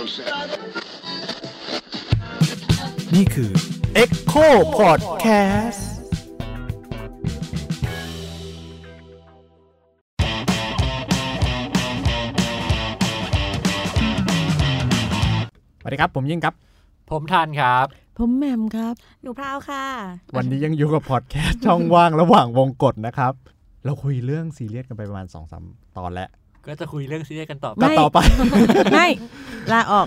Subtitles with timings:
[0.00, 3.50] นี่คือ
[4.02, 4.46] Echo
[4.78, 5.82] Podcast
[15.80, 16.54] สวัสดีครับ ผมยิ่งครับ
[17.10, 17.86] ผมทันครับ
[18.18, 19.84] ผมแหมมครับ หนูพราวค่ะ
[20.36, 23.32] วันนี้ยังอยู่กับพอดแคสต์ช่องว่างระหว่างวงกฎนะครับ
[23.84, 25.54] เราคุยเรื่องซีเรียสกันไปประมาณ2อส
[25.96, 26.30] ตอนแล้ว
[26.66, 28.18] ก็จะคุยเรื่องซีรีส์กันต่อก็ต่อไป
[28.92, 29.08] ไม่
[29.72, 30.06] ลาออก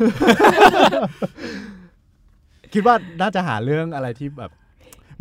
[2.73, 4.51] คิดว่าน่าจะหาเรื่องอะไรที่แบบ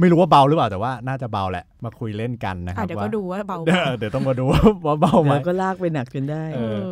[0.00, 6.82] ไม่รู้ว่าเบาหรือเปล่าแต่ว่าน่าจะเบาแหละ มาคุยเล่นกันนะคอะรับเดี๋ยวก็ดูว่าเบาเดี๋ยวเดี๋ยวต้องมาดูว่าเบาไหมแล้วก็ลากไปหนักจนได้เออ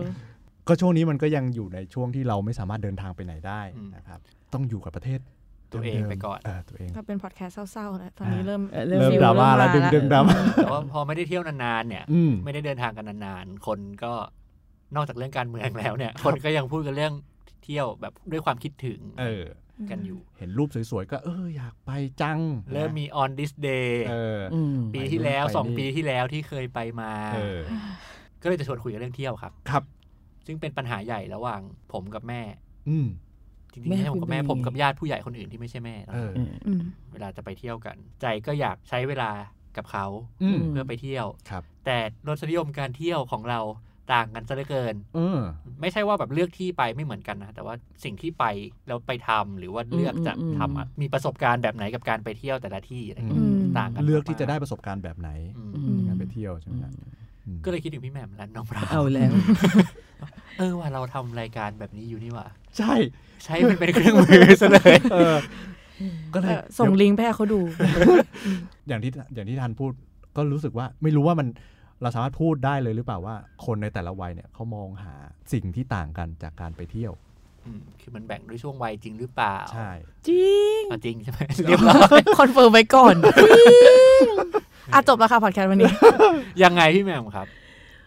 [0.68, 3.60] ก็ช่วงนี้มันก็ยังอยู่ในช่วงที่เราไม่สามารถเดินทางไปไหนได้
[3.96, 4.18] นะครับ
[4.52, 5.20] ต้องอยู่กับประเทศ
[5.72, 14.12] ตัวเองไปก่อนเออตัวเองก็เป็นพอดแคสต์เศร้าๆแล้วตอนนี้อ่าเริ่มเออเริ่มฟิลดราม่าแล้วดึงดึงดราม่าแต่ว่าพอไม่ได้เที่ยวนานๆเนี่ยอืมไม่ได้เดินทางกันนานๆ คนก็
[14.96, 17.14] นอกจากเรื่องการเมืองแล้วเนี่ย คนก็ยังพูดกันเรื่อง
[17.64, 19.44] เที่ยวแบบด้วยความคิดถึง เออ
[19.90, 21.90] กันอยู่ เห็นรูปสวยๆ ก็เอออยากไป
[22.22, 22.38] จัง
[22.72, 27.60] เริ่มมี on this day เอออืมปีที่แล้วไปนี่สองปีที่แล้วที่เคยไปมาเออ
[28.42, 29.84] ก็เลยจะชวนคุยกันเรื่องเที่ยวครับ ครับ
[30.46, 31.60] ซึ่งเป็นปัญหาใหญ่ระหว่าง
[31.92, 32.42] ผมกับแม่
[32.88, 33.06] อืม
[33.72, 36.80] จริงๆไม่ใช่ผมกับแม่แม่คุณผมกับญาติผู้ใหญ่คนอื่นที่ไม่ใช่แม่เอออืมอืม
[37.12, 39.30] เวลาจะไปเที่ยวกัน ใจก็อยากใช้เวลา
[39.76, 40.06] กับเขา
[40.42, 41.96] อืมเพื่อไปเที่ยวครับ แต่
[42.28, 43.60] รสนิยมการเที่ยวของเรา
[44.12, 45.40] ต่างกันซะเหลือเกินเออ
[45.80, 48.44] ไม่ใช่ว่าแบบเลือกที่ไปไม่เหมือนกันนะ แต่ว่าสิ่งที่ไป
[48.86, 57.10] แล้วไปทำหรือว่าเลือกจะทำอะมีประสบการณ์แบบไหนกับการไปเที่ยวแต่ละที่อะไรเงี้ยอืมต่างกัน เลือกที่จะได้ประสบการณ์แบบไหนอืมอืในมการไปเที่ยวใช่ไหมครับอืม
[57.64, 59.32] ก็เลยคิดถึงพี่แหม่มและน้องพราวเอาแล้ว
[60.58, 62.46] เออว่าเราทำรายการแบบนี้อยู่นี่หว่า
[62.78, 62.94] ใช่
[63.44, 65.36] ใช้มันเป็นเครื่องมือซะเลยเออ
[66.34, 67.60] ก็เลยเออส่งลิงก์ไปให้เขาดู
[68.88, 69.92] อย่างที่อย่างที่ทันพูด
[70.36, 71.48] ก็รู้สึกว่าไม่รู้ว่ามัน
[72.02, 73.34] เราสามารถพูดได้เลยหรือเปล่าว่า
[73.66, 75.14] คนในแต่ละวัยเนี่ยเขามองหา
[75.52, 77.12] สิ่งที่ต่างกันจากการไปเที่ยว
[77.66, 79.90] อืมคือมันแบ่งด้วยช่วงวัยจริงหรือเปล่า ใช่
[80.28, 83.16] จริงอะจริงใช่ไหมเรียบร้อย confirm ไว้ก่อน
[84.92, 85.92] อะจบแล้วค่ะพอดแคสต์วันนี้
[86.62, 87.46] ยังไงพี่แหม่มครับ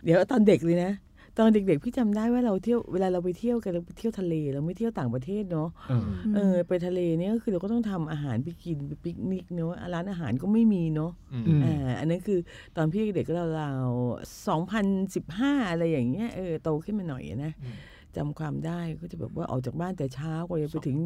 [0.03, 0.92] เดี๋ยวตอนเด็กเลยนะ
[1.40, 6.03] ตอนเด็กๆพี่จำได้ว่าเราเที่ยวเวลาเราไปเที่ยวกันเราไปเที่ยวทะเลเราไม่เที่ยวต่างประเทศเนาะเออ
[6.36, 12.40] เออไปทะเลเนี่ยก็คือเราก็ต้องทำอาหารไปกินไปปิกนิกเนาะร้านอาหารก็ไม่มีเนาะอืมอืมอ่าอันนั้นคือ
[12.75, 17.75] ตอนพี่เด็กก็เราๆสองพันสิบห้าอะไรอย่างเงี้ยเออโตขึ้นมาหน่อยนะอืม
[18.18, 20.97] จำความได้ก็จะแบบว่าออกจากบ้านแต่เช้ากว่าจะไปถึง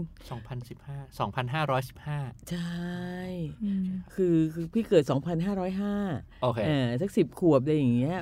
[0.56, 2.78] 2015 2515 ใช่
[4.14, 5.04] คือคือพี่เกิด
[5.74, 8.18] 2,505 โอเคเออสักสิบขวบอะไรอย่างเงี้ย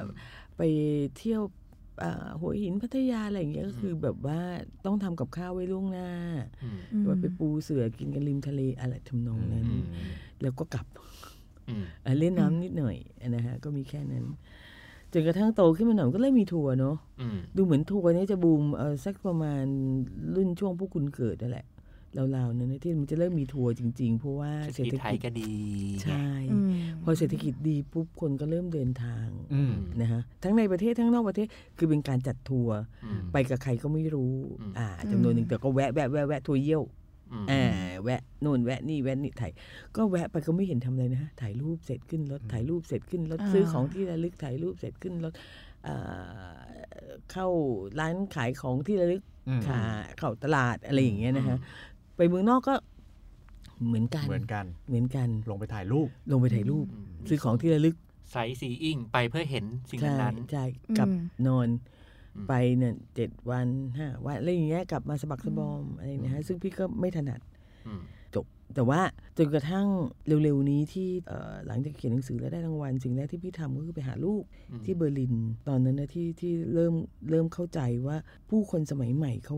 [0.58, 0.62] ไป
[1.18, 1.42] เที่ยว
[2.04, 4.40] อ่าหัวหินพัทยาอะไรอย่างเงี้ยก็คือแบบว่า
[4.86, 6.10] ต้องทำกับข้าวไว้ล่วงหน้า
[6.64, 9.84] อืมว่าไปปูเสือกินกันริมทะเลอะไรทำนองนั้นอืม
[10.42, 10.88] แล้วก็กลับ
[11.70, 12.96] อืมอะเล่นน้ำนิดหน่อย
[13.30, 14.26] นะฮะก็มีแค่นั้น
[15.16, 19.64] จนกระทั่งโตขึ้นมาหน่อยก็เริ่มมีทัวร์เนาะอืมดูเหมือนทัวร์เนี้จะบูมเออสักประมาณ
[20.36, 21.66] รุ่นช่วงพวกคุณเกิดนั่นแหละ
[22.36, 25.54] ราวๆนั้นนะที่มันจะเริ่มมีทัวร์จริง ๆ เพราะว่าเศรษฐเศรษกิจฐไทยกิจก็ดี
[26.04, 26.28] ใช่
[27.04, 31.48] พอเศรษฐกิจดีปุ๊บคนก็เริ่มเดินทางอืมนะฮะทั้งในประเทศทั้งนอกประเทศ
[31.78, 36.84] คือเป็นการจัดทัวร์อืมไปกับใครก็ไม่รู้อืมอ่าจำนวนหนึ่งแต่ก็แวะแวะแวะแวะทัวร์เยี่ยว
[37.32, 37.64] อืมอ่า
[38.04, 39.52] แวะโน่นแวะนี่แวะนี่ถ่าย
[39.96, 45.34] ก็แวะไปก็ไม่เห็นทำอะไรนะฮะถ่ายรูปเสร็จขึ้นรถถ่ายรูปเสร็จขึ้นรถอ่าซื้อของที่ระลึกถ่ายรูปเสร็จขึ้นรถ
[45.88, 46.58] อ่า
[47.32, 47.48] เข้า
[48.00, 49.82] ร้านขายของที่ระลึกอืมขา
[50.18, 51.58] เข้าตลาดอะไรอย่างเงี้ยนะฮะ
[52.16, 52.76] ไปเมืองนอกก็
[53.88, 57.96] เหมือนกันเหมือนกันเหมือนกัน ลงไปถ่ายรูป ลงไปถ่ายรูปอืมซื้อของที่ระลึก
[58.32, 60.66] ไซส์ซีอิงไปเพื่อเห็นสิ่งใช่นั้นใช่
[60.98, 61.68] กลับอืมนอน
[62.36, 63.68] อืมไปเนี่ยเจ็ดวัน
[63.98, 67.55] ห้าวันอะไรอย่างเงี้ยกลับมาสะบักสะบอมอะไรนะฮะซึ่งพี่ก็ไม่ถนัดอืม
[68.36, 69.02] จบ แต่ว่า
[69.38, 69.88] จนกระทั่ง
[70.44, 75.34] เร็วๆนี้ที่เอ่อหลังจากเขียนหนังสือแล้วได้รางวัลสิ่งแรกที่พี่ทำก็คือไปหาลูกอืมที่เบอร์ลิน
[75.68, 76.94] ตอนนั้นนะที่ที่เริ่ม
[77.30, 78.18] เริ่มเข้าใจว่า
[78.50, 79.58] ผู้คนสมัยใหม่เขา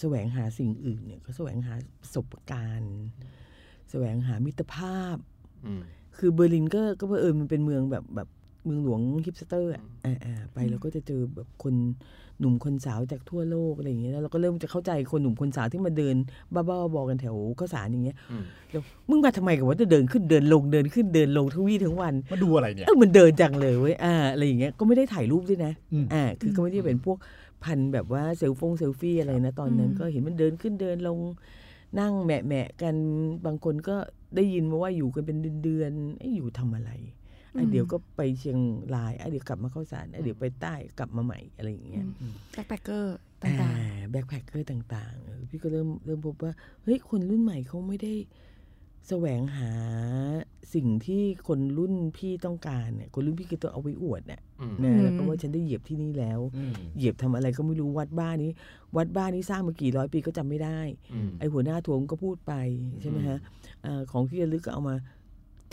[0.00, 2.94] แสวงหาสิ่งอื่นเนี่ยเขาแสวงหาประสบการณ์
[3.90, 5.16] แสวงหามิตรภาพ
[5.66, 5.82] อืม
[6.16, 8.28] คือเบอร์ลินก็ก็เออมันเป็นเมืองแบบแบบ
[8.66, 11.74] เมืองหลวงฮิปสเตอร์อะอือ่าอ่าไปเราก็จะเจอแบบคน
[12.40, 16.16] หนุ่มคนสาวจากทั่วโลกอะไรอย่างเงี้ยแล้วเราก็เริ่มจะเข้าใจคนหนุ่มคนสาวที่มาเดิน
[16.54, 27.18] บ้าๆบอๆกันแถวข้าวสารอย่างเงี้ยอืมแล้วมึงมาทำไมกันวะจะเดินขึ้นเดินลงเดินขึ้นเดินลงทั้งวี่ทั้งวันมาดูอะไรเนี่ยเออมันเดินจังเลยเว้ยอ่าอะไรอย่างเงี้ยก็ไม่ได้ถ่ายรูปด้วยนะอืมอ่าคือก็ไม่ได้เป็นพวก
[27.64, 31.18] พันแบบว่าเซลฟงเซลฟี่อะไรนะตอนนั้นอืมก็เห็นมันเดินขึ้นเดินลง
[32.00, 32.94] นั่งแหมะแหมะๆกัน
[33.46, 33.96] บางคนก็
[34.36, 36.90] ได้ยินมาว่าอยู่กันเป็นเดือนๆเอ้ยอยู่ทำอะไร
[37.56, 38.58] อะอืมเดี๋ยวก็ไปเชียง
[38.94, 42.06] รายอะเดี๋ยวกลับมาข้าวสารอะเดี๋ยวไปใต้กลับมาใหม่อะไรอย่างเงี้ย
[42.52, 43.76] backpacker ต่าง
[44.10, 48.12] backpacker ต่างๆเออพี่ก็เริ่มเริ่มพบว่าเฮ้ยคนรุ่นใหม่เขาไม่ได้
[49.08, 49.72] แสวงหา
[50.74, 58.52] สิ่งที่คนรุ่นพี่ต้องการเนี่ยคนรุ่นพี่คือทัวร์เอาไว้อวดเนี่ยอืมนะอืมแล้วก็ว่าฉันได้เหยียบที่นี่แล้วอืมเหยียบทำอะไรก็ไม่รู้วัดบ้านนี้
[58.96, 60.80] วัดบ้านนี้สร้างมากี่ร้อยปีก็จำไม่ได้
[61.12, 62.52] อืมไอหัวหน้าทวงก็พูดไป
[63.02, 63.38] ใช่ไหมฮะ
[63.82, 64.94] เอ่อของที่ระลึกก็เอามา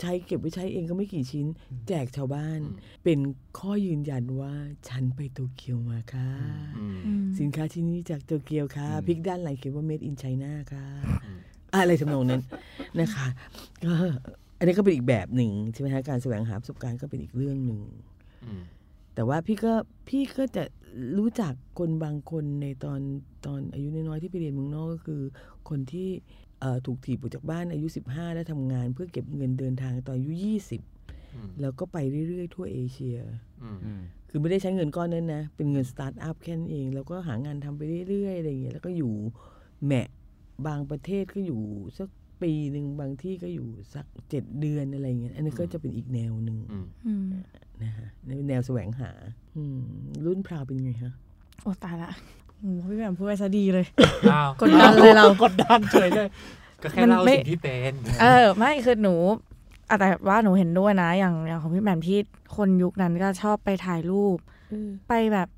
[0.00, 1.46] ใช้เก็บไว้ใช้เองก็ไม่กี่ชิ้น
[1.88, 3.18] แจกชาวบ้านอืมเป็น
[3.58, 4.54] ข้อยืนยันว่า
[4.88, 6.30] ฉันไปโตเกียวมาค่ะ
[6.78, 10.86] อืมอืมสินค้าที่นี่จากโตเกียวค่ะอืมพริกด้านหลังเขียนว่า made in China ค่ะ
[11.24, 11.38] อืม
[11.74, 12.42] อะไรทำนองนั้น
[13.00, 13.26] นะคะ
[13.84, 13.92] ก็
[14.58, 17.80] อันนี้ก็เป็นอีกแบบหนึ่งใช่ไหมฮะการแสวงหาประสบการณ์ก็เป็นอีกเรื่องหนึ่ง
[18.44, 18.62] อืม
[19.14, 19.72] แต่ว่าพี่ก็
[20.08, 20.64] พี่ก็จะ
[21.18, 23.00] รู้จักคนบางคนในตอน
[23.46, 25.22] ตอนอายุน้อยๆที่ไปเรียนเมืองนอกก็คือ
[25.68, 26.43] คนที่เอ่อ
[26.86, 31.98] ถูกถีบออกจากบ้านอายุ 15 แล้วทำงานเพื่อเก็บเงินเดินทางตอนอายุอืม20 แล้วก็ไป
[32.28, 33.16] เรื่อยๆ ทั่วเอเชีย
[33.62, 39.14] อืมอืมคือไม่ได้ใช้เงินก้อนนั้นนะ เป็นเงินสตาร์ทอัพแค่นั้นเอง แล้วก็หางานทำไปเรื่อยๆ อะไรอย่างเงี้ย แล้วก็อยู่
[39.84, 40.08] แหมะ
[40.66, 41.62] บางประเทศก็อยู่
[41.98, 42.08] สัก
[42.42, 47.26] ปีหนึ่งบางที่ก็อยู่สักเจ็ดเดือนอะไรอย่างเงี้ย อันนี้ก็จะเป็นอีกแนวหนึ่งอืมอืม
[47.82, 48.08] นะฮะ
[48.48, 49.10] แนวแสวงหา
[49.56, 49.78] อืม
[50.24, 51.12] รุ่นพราวเป็นไงฮะ
[51.62, 52.10] โอ้ตายละ
[52.43, 52.43] โอ้
[52.90, 53.86] พี่แหม่มพูดไปซะดีเลย
[54.32, 56.28] อ้าวกดดันเลยเรากดดันเฉยเลย
[56.82, 59.14] ก็แค่มันเล่าไม่สิ่งที่เป็น เออ ไม่คือหนู
[59.88, 62.18] อะแต่ว่าหนูเห็นด้วยนะ อย่างอย่างของพี่แหม่มที่
[62.56, 64.38] คนยุคนั้นก็ชอบไปถ่ายรูป
[64.70, 65.48] เออไปแบบ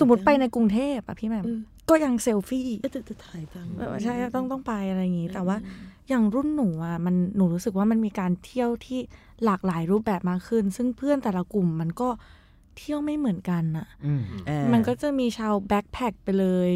[0.00, 1.58] สมมติไปในกรุงเทพอะพี่แหม่มเออ
[1.90, 5.56] ก็ยังเซลฟี่เอ๊ะแต่จะถ่ายจังเออใช่ต้องต้องไปอะไรอย่างงี้ แต่ว่า
[6.08, 9.00] อย่างรุ่นหนูอะมันหนูรู้สึกว่ามันมีการเที่ยวที่
[9.44, 12.08] หลากหลายรูปแบบมากขึ้น ซึ่งเพื่อนแต่ละกลุ่มมันก็
[12.76, 16.70] เที่ยวไม่เหมือนกันอะอืมอ่ามันก็จะมีชาว backpack ไปเลย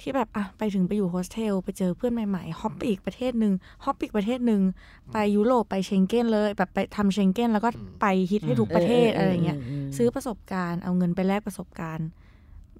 [0.00, 3.52] ที่แบบอะไปถึงไปอยู่โฮสเทลไปเจอเพื่อนใหม่ๆ hop ไปอีกประเทศหนึ่ง
[3.84, 4.62] hop ไปอีกประเทศหนึ่ง
[5.12, 7.70] ไปยุโรปไปเชงเก้นเลย แบบไปทำเชงเก้นแล้วก็
[8.00, 9.58] ไปฮิตให้ทุกประเทศอะไรอย่างเงี้ย
[9.96, 12.08] ซื้อประสบการณ์เอาเงินไปแลกประสบการณ์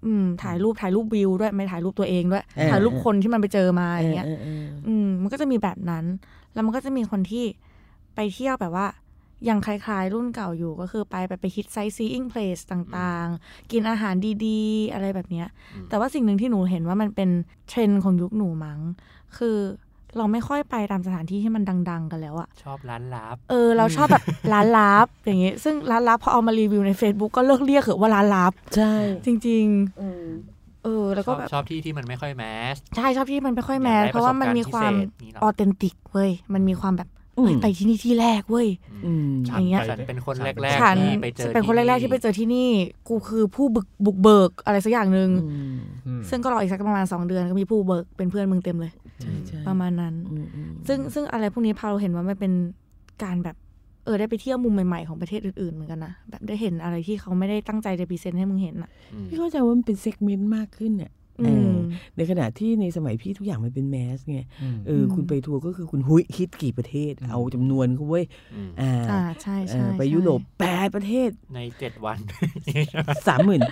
[0.05, 6.05] อืมถ่ายรูปถ่ายรูปวิวด้วยไม่ถ่ายรูปตัวเองด้วยเออถ่ายรูปคนที่มันไปเจอมาอย่างเงี้ยเออเออเอออืม มันก็จะมีแบบนั้น
[6.53, 7.45] แล้วมันก็จะมีคนที่
[8.15, 8.87] ไปเที่ยวแบบว่า
[9.49, 14.15] ยังคล้ายๆ รุ่นเก่าอยู่ก็คือไปแบบไปฮิตไซซีอิงเพลสต่างๆ กินอาหาร
[14.47, 17.31] ดีๆ อะไรแบบเนี้ยอืมแต่ว่าสิ่งหนึ่งที่หนูเห็นว่ามันเป็น
[17.69, 18.81] เทรนด์ของยุคหนูมั้ง
[19.39, 19.57] คือ
[20.17, 28.95] เราไม่ค่อยไปตามสถานที่ที่มันดัง ๆ กันแล้วอะชอบร้านลับ เออ เราชอบแบบร้านลับ อย่างเงี้ยซึ่งร้านลับพอเอามารีวิวใน Facebook ก็เลิกเรียกเถอะว่าร้านลับ ใช่
[29.25, 29.67] จริง
[29.99, 32.45] เออๆเออแล้วชก็อบแบบชอบที่ที่มันไม่ค่อยแม
[32.75, 37.14] สใช่ชอบที่มันไม่ค่อยแมอยากสได้เพราะว่ามันมีความประสบการณ์พิเศษนี่หรอออเทนติกเว้ยมันมีความแบบอืมเฮ้ย
[37.63, 38.69] ไปที่นี่ที่แรกเว้ย
[39.05, 42.69] อืมฉันอย่างเงี้ยฉันเป็นคนแรกฉันๆที่ไปเจอเป็นคนแรกๆที่ไปเจอที่นี่
[43.09, 45.77] กูคือผู้บุกบุกเบิกอะไรสักอย่างหนึ่งอืม
[46.07, 48.93] อืมซึ่งก็รออีกสักประมาณสองเดือนก็มีผู้เบิกเป็นเพื่อนมึงเต็มเลย
[49.23, 52.53] ใช่ใช่ประมาณนั้นอืมอืมซึ่งซึ่งอะไรพวกนี้พอเราเห็นว่ามันเป็น
[53.25, 53.57] การแบบ
[54.05, 61.24] เออได้ไปเที่ยวมุมใหม่ๆของประเทศอื่นๆเหมือนกันนะแบบได้เห็นอะไรที่เขาไม่ได้ตั้งใจจะ present ให้มึงเห็นอะอืมพี่เข้าใจว่ามันเป็น segment มากขึ้นเนี่ยอืม
[62.17, 72.19] ในขณะที่ในสมัยพี่ทุกอย่างมันเป็น mass ไงอืมเอออมคุณไปทัวร์ก็คือคุณหุยคิดกี่ประเทศอืมเอาจำนวนเขาเว้ยอืมอ่าอ่าใช่เออใช่ไปใช่ยุโรปแปดประเทศในเจ็ดวัน
[73.29, 73.63] สามหมื่น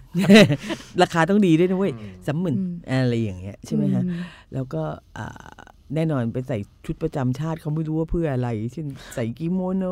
[1.03, 2.57] ราคาต้องดีด้วยนะเว้ยอืมสามหมื่น
[2.91, 4.13] อะไรอย่างเงี้ยใช่ไหมฮะอื
[4.55, 4.83] แล้วก็
[5.19, 5.63] อ่า
[5.95, 9.85] แน่นอนไปใส่ชุดประจำชาติเขาไม่รู้ว่าเพื่ออะไร เช่นใส่กิโมโน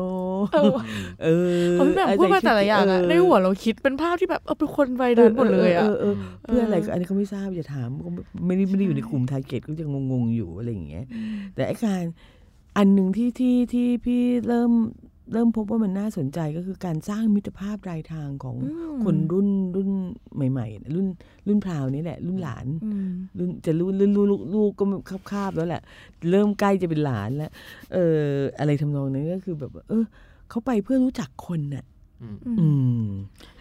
[0.53, 0.73] เออ
[1.23, 1.27] เอ
[1.65, 8.09] อผมแบบพูดมาแต่ละอย่างอะเในหัวเราคิดเป็นภาพที่แบบเออเป็นคนวัยนั้นหมดเลยอะเออเออเพื่ออะไรก็อันนี้ก็ไม่ทราบอย่าถามก็
[8.45, 11.05] ไม่ได้ไม่ได้อยู่ในกลุ่มทาร์เก็ตก็จะงงๆอยู่อะไรอย่างเงี้ย
[11.55, 12.03] แต่ไอ้การ
[12.77, 14.71] อันหนึ่งที่ที่ที่พี่เริ่ม
[15.33, 19.89] เริ่มพบว่ามันน่าสนใจก็คือการสร้างมิตรภาพรายทางของอืมคนรุ่นรุ่น
[20.51, 21.07] ใหม่ ๆ รุ่น
[21.47, 25.81] รุ่นพราวนี่แหละ รุ่นหลานอืมรุ่นจะรุ่นรุ่นลูกลูกก็คาบๆแล้วแหละ
[26.31, 27.51] เริ่มใกล้จะเป็นหลานแล้ว
[27.93, 28.19] เออ
[28.59, 30.03] อะไรทำนองนั้นก็คือแบบว่าเออ
[30.49, 31.85] เขาไปเพื่อรู้จักคนน่ะ
[32.21, 32.67] อืมอื
[33.03, 33.05] ม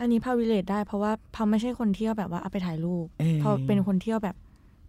[0.00, 4.36] อันนี้พาวิเลตได้เพราะว่าพาไม่ใช่คนเที่ยวแบบว่าเอาไปถ่ายรูปเออพาเป็นคนเที่ยวแบบ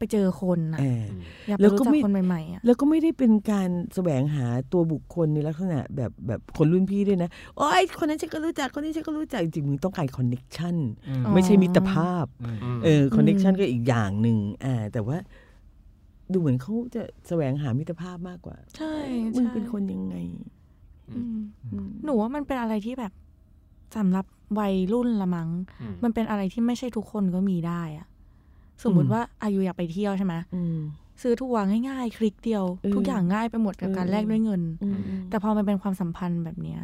[0.01, 1.03] ไปเจอคนนะเออ
[1.48, 10.75] อยากไปแล้วรู้ก็จักไม่คนใหม่ๆอะแล้วก็ไม่ได้เป็นการแสวงหาตัวบุคคลในลักษณะแบบแบบคนรุ่นพี่ด้วยนะโอ้ยคนนั้นฉันก็รู้จักคนนี้ฉันก็รู้จักจริงๆมึงต้องการ connection
[11.08, 15.17] อืมอ๋อไม่ใช่มิตรภาพอืมอืมเออ connection ก็อีกอย่างหนึ่งอ่าแต่ว่า
[16.31, 18.96] ดูเหมือนเขาจะแสวงหามิตรภาพมากกว่า ใช่
[19.36, 20.15] มึงใช่เป็นคนยังไง
[21.10, 21.39] อืม
[21.72, 23.13] อืมหนูว่ามันเป็นอะไรที่แบบ
[23.98, 24.25] สำหรับ
[24.60, 25.50] วัยรุ่นละมั้ง
[25.81, 28.08] อืมมันเป็นอะไรที่ไม่ใช่ทุกคนก็มีได้อะ
[28.84, 30.78] สมมุติว่าอายุอยากไปเที่ยวใช่ไหมอืม
[31.22, 36.80] ซื้อทัวร์ง่ายๆ คลิกเดียวเออทุกอย่างง่ายไปหมดกับการเออแลกด้วยเงินอืมแต่พอมันเป็นความสัมพันธ์แบบเนี้ย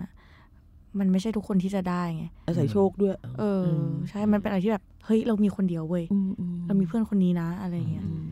[0.99, 8.29] มันไม่ใช่ทุกคนที่จะได้ไงอาศัยโชคด้วย เอออใช่ มันเป็นอะไรที่แบบ เฮ้ย เรามีคนเดียวเว้ยอืมอืมเรามีเพื่อนคนนี้นะ อะไรอย่างเงี้ยอืม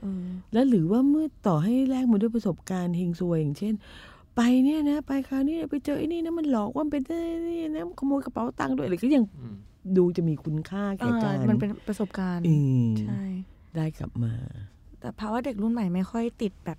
[0.00, 3.74] เออแล้วหรือว่าเมื่อต่อให้แลกมาด้วยประสบการณ์เฮงซวยอย่างเช่น
[4.36, 7.02] ไปเนี่ยนะ ไปคราวนี้ไปเจอไอ้นี่นะมันหลอกว่ามันเป็น
[7.48, 9.56] นี่นะขโมยกระเป๋าตังค์ด้วยอะไรก็ยังอืม
[9.96, 12.54] ดูจะมีคุณค่าแก่การอ่ามันเป็นประสบการณ์อื
[12.88, 13.22] มใช่
[13.76, 14.32] ได้กลับมา
[15.00, 16.78] แต่ภาวะเด็กรุ่นใหม่ไม่ค่อยติดแบบ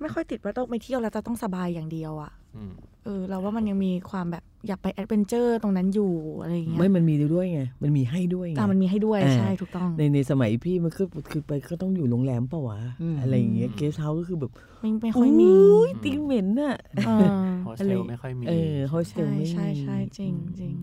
[0.00, 2.72] ไม่ค่อยติดว่าต้องไปเที่ยวแล้วจะต้องสบายอย่างเดียวอะอืม
[3.04, 16.76] เออ เราว่ามันยังมีความแบบอยากไป adventure ตรงนั้นอยู่อะไรอย่างเงี้ยไม่มันมีด้วยไงมันมีให้ด้วยไงอะมันมีให้ด้วยอ่าใช่ถูกต้อง ในในสมัยพี่มันคือคือไปก็ต้องอยู่โรงแรมเปล่าวะอืมอะไรอย่างเงี้ย guesthouse ก็คือแบบไม่ไม่ค่อยมีอุ้ยตีเหม็นน่ะ
[17.06, 17.26] เออ
[17.64, 20.74] โฮสอะไรไม่ค่อยมีเออโฮสเทใช่ไม่มีใช่ใช่จริงจริง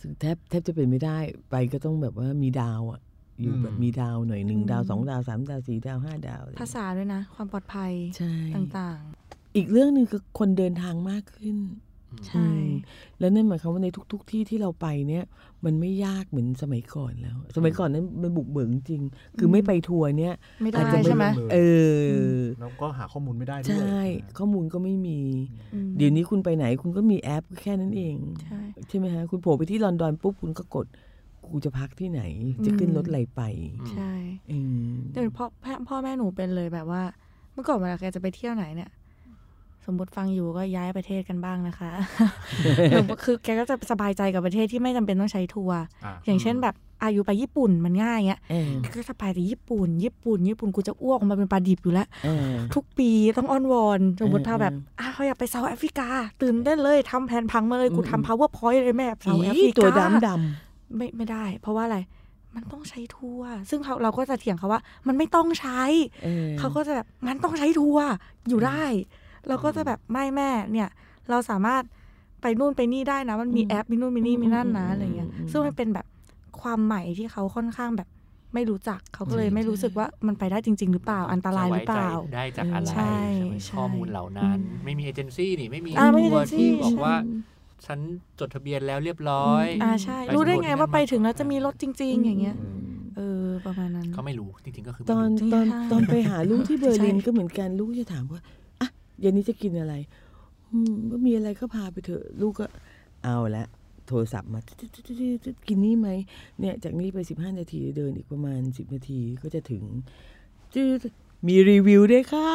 [0.00, 1.18] ซึ่งแทบแทบจะเป็นไม่ได้
[1.50, 3.00] ไปก็ต้องแบบว่ามีดาวอะ
[3.40, 8.32] อยู่แบบมีดาวหน่อยหนึ่งดาวสองดาวสามดาวสี่ดาวห้าดาวอะไรภาษาด้วยนะ ความปลอดภัยใช่
[8.78, 9.00] ต่าง
[9.56, 11.87] อีกเรื่องหนึ่งคือคนเดินทางมากขึ้นๆ
[12.28, 12.70] ใช่อืม
[13.18, 15.24] แล้วนั่นหมายความว่าในทุก ๆ ที่ที่เราไปเนี่ย
[15.64, 19.02] มันไม่ยากเหมือนสมัยก่อนแล้ว สมัยก่อนนั้นมันบุกเบิกจริง
[19.38, 21.58] คือไม่ไปทัวร์เนี่ยไม่ได้อาจจะใช่ไหมเลยเอ
[22.02, 24.00] อแล้วก็หาข้อมูลไม่ได้ด้วยใช่
[24.38, 25.20] ข้อมูลก็ไม่มี
[25.74, 30.86] อืมเดี๋ยวนี้คุณไปไหนคุณก็มีแอปแค่นั้นเอง ใช่ใช่ไหมฮะคุณโผล่ไปที่ลอนดอนปุ๊บคุณก็กด
[31.46, 32.22] กูจะพักที่ไหน
[32.66, 33.42] จะขึ้นรถอะไรไป
[33.92, 34.12] ใช่
[34.50, 34.58] อื
[34.90, 37.02] มเดี๋ยวพ่อพ่อพ่อแม่หนูเป็นเลยแบบว่า
[37.52, 38.90] เมื่อก่อนเวลาแกจะไปเที่ยวไหนเนี่ย
[39.90, 41.90] สมมติฟังอยู่ก็ย้ายประเทศกันบ้างนะคะ
[42.90, 45.86] หนูคือแกก็จะสบายใจกับประเทศที่ไม่จำเป็นต้องใช้ทัวร์อะ
[46.26, 56.08] อย่างเช่นแบบอายุไปญี่ปุ่นมันง่ายเงี้ยเออแกก็จะไปแต่ญี่ปุ่น ญี่ปุ่น ญี่ปุ่นกูจะอ้วกออกมาเป็นปลาดิบอยู่แล้วเออทุกปีต้องอ้อนวอนสมมติถ้าแบบเอออ้าวอยากไปเซาท์แอฟริกา
[56.40, 60.28] ตื่นได้นเลยทำแผนพังมาเลยกูอืมทำ power point เลยแม่เซาท์แอฟอีริกาตัวดำด
[60.96, 61.98] ไม่ไม่ได้ เพราะว่าอะไร
[62.56, 68.06] มันต้องใช้ทัวร์ซึ่งเขาเราก็จะเถียงเขาว่า มันไม่ต้องใช้ำเออเขาก็จะแบบงั้นต้องใช้ทัวร์
[68.48, 68.84] อยู่ได้
[69.46, 70.88] เราก็จะแบบไม่แม่เนี่ย
[71.30, 71.82] เราสามารถ
[72.42, 76.06] ไปนู่นไปนี่ได้นะ มันมีแอปมีนู่นมีนี่มีนั่นนะอะไรเงี้ยซึ่งมันเป็นแบบ
[76.60, 78.08] ความใหม่ที่เขาค่อนข้างแบบ
[78.54, 87.14] ไม่รู้จักเขาก็เลยไม่รู้สึกว่ามันไปได้จริง ๆ หรือเปล่าอันตรายหรือเปล่าจะไว้ใจได้จากอะไรใช่ใช่ไหมใช่ข้อมูลเหล่านั้นอืมไม่มีเอเจนซี่นี่ไม่มีอ่าไม่มีทัวร์ agency ที่บอกใช่ว่า
[87.86, 87.98] ฉัน
[88.38, 92.80] จดทะเบียนแล้วเรียบร้อยอ่าใช่ไปรู้ได้สำรวจไงที่นั่นว่าไปมาถึงแล้วจะมีรถจริง ๆ อย่างเงี้ยอืม
[93.16, 98.44] เออประมาณนั้นเขาไม่รู้จริงๆก็คือตอนจริงตอนใช่ตอนไปหาลูกที่เบอร์ลินใช่ก็เหมือนกันลูกจะถามว่าอะ
[99.20, 99.94] เย็นนี้จะกินอะไร
[100.72, 102.66] อืมก็มีอะไรก็พาไปเถอะ ลูกก็
[103.24, 103.66] เอาละ
[104.08, 105.06] โทรศัพท์มาตึ๊ดตึ๊ดตึ๊ด
[105.44, 106.08] ตึ๊ดกินนี่ไหม
[106.60, 109.82] เนี่ย จากนี้ไปสิบห้านาทีเดินอีกประมาณสิบนาทีก็จะถึง
[110.74, 111.00] จืด
[111.46, 112.50] มีรีวิวด้วยค่ะ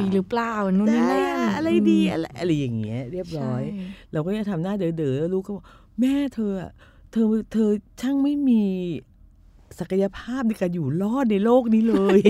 [0.00, 5.64] ดีหรือเปล่านู่นนี่ได้นั่นอะอะไรดีอะไรอะไรอย่างเงี้ย เรียบร้อยใช่เราก็จะทำหน้าเด๋อๆแล้วลูกก็บอก
[6.00, 6.72] แม่เธออะ
[7.12, 7.68] เธอเธอ
[8.00, 8.62] ช่างไม่มี
[9.78, 12.20] ศักยภาพในการอยู่รอดในโลกนี้เลย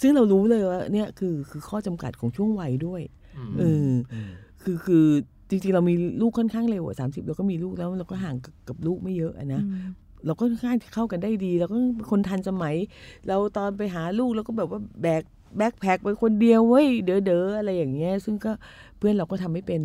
[0.00, 3.02] ซึ่งเรารู้เลยว่าเนี่ยคือคือข้อจำกัดของช่วงวัยด้วย
[3.36, 3.88] อืมเออ
[4.28, 4.30] ม
[4.62, 5.06] คือคือ
[5.50, 9.92] จริงๆ เรามีลูกค่อนข้างเร็วอะสามสิบเราก็มีลูกแล้วเราก็ห่างกับกับลูกไม่เยอะอะนะอืม
[10.26, 12.74] เราก็ค่อนข้างเข้ากันได้ดีเราก็เป็นคนทันสมัย
[13.28, 15.22] เราตอนไปหาลูกเราก็แบบว่าแบก
[15.58, 18.52] แบกแพ็คไปคนเดียวเว้ยเด๋อเด๋ออะไรอย่างเงี้ย ซึ่งก็
[18.98, 19.82] เพื่อนเราก็ทำไม่เป็น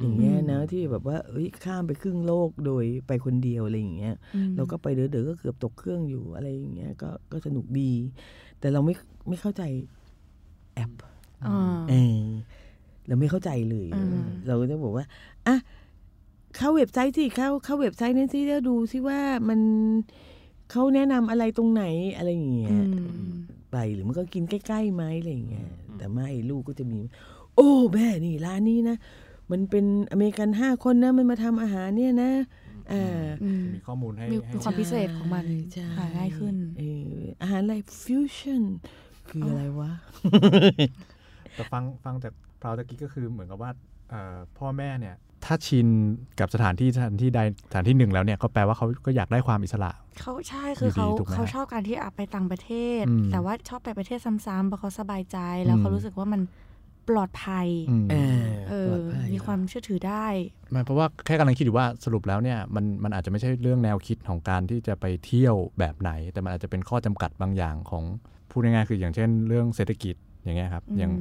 [0.00, 7.92] อย่างเงี้ยนะที่แบบว่าเอ้ยข้ามไปครึ่งโลกโดยไปคนเดียวอะไรอย่างเงี้ยอืมเราก็ไปเด๋อเด๋อก็เกือบตกเครื่องอยู่อะไรอย่างเงี้ยก็ก็สนุกดี
[8.60, 8.94] แต่เราไม่
[9.28, 9.62] ไม่เข้าใจ
[10.74, 10.92] แอป
[11.46, 12.22] อ่าเออ
[13.08, 15.06] เราไม่เข้าใจเลยอืมเราก็จะบอกว่า
[15.46, 15.56] อะ
[16.56, 19.60] เข้าเว็บไซต์สิเข้าเข้าเว็บไซต์นั้นสิแล้วดูสิว่ามัน
[20.70, 21.84] เขาแนะนำอะไรตรงไหน
[22.16, 22.82] อะไรอย่างเงี้อืย
[23.30, 23.30] ม
[23.72, 27.00] ไปหรือมันก็กินใกล้ๆไหมอะไรอย่างเงี้ยแต่ไม่ลูกก็จะมี
[27.56, 28.96] โอ้แม่นี่ร้านนี้นะ
[29.50, 32.67] มันเป็นอเมริกันห้าคนนะมันมาทำอาหารเนี่ยนะอ่าอื
[33.20, 33.22] ม
[33.74, 38.62] มีข้อมูลให้มีให้มีความพิเศษของมันใช่หาง่ายขึ้นเอออาหารอะไรฟิวชั่น
[39.30, 39.90] คืออะไรวะ
[41.54, 43.70] แต่ฟังฟังจากพราวตะกี้ก็คือเหมือนกับว่า
[44.10, 45.88] เอ่อพ่อแม่เนี่ย ถ้าชิน
[46.40, 49.90] กับสถานที่สถานที่ใดสถานที่หนึ่งแล้วเนี่ยก็แปลว่าเขาก็อยากได้ความอิสระ
[50.20, 56.40] เขาใช่คือเขาอยู่ดีถูกไหมเขาชอบการที่อะไปต่างประเทศอืมแต่ว่าชอบไปประเทศซ้ำๆเพราะเขาสบายใจแล้วอืมเขารู้สึกว่ามัน
[57.08, 60.26] ปลอดภัยอืมเออเอปลออดภัยมีความเชื่อถือได้
[60.70, 68.04] ไม่เพราะว่าแค่กำลังคิดอยู่ว่าสรุปแล้วเนี่ยมันมันอาจจะไม่ใช่เรื่องแนวคิดของการที่จะไปเที่ยวแบบไหน แต่มันอาจจะเป็นข้อจำกัดบางอย่างของ
[68.50, 71.12] พูดง่ายๆคืออย่างเช่น เรื่องเศรษฐกิจอย่างเงี้ยครับอืมอย่าง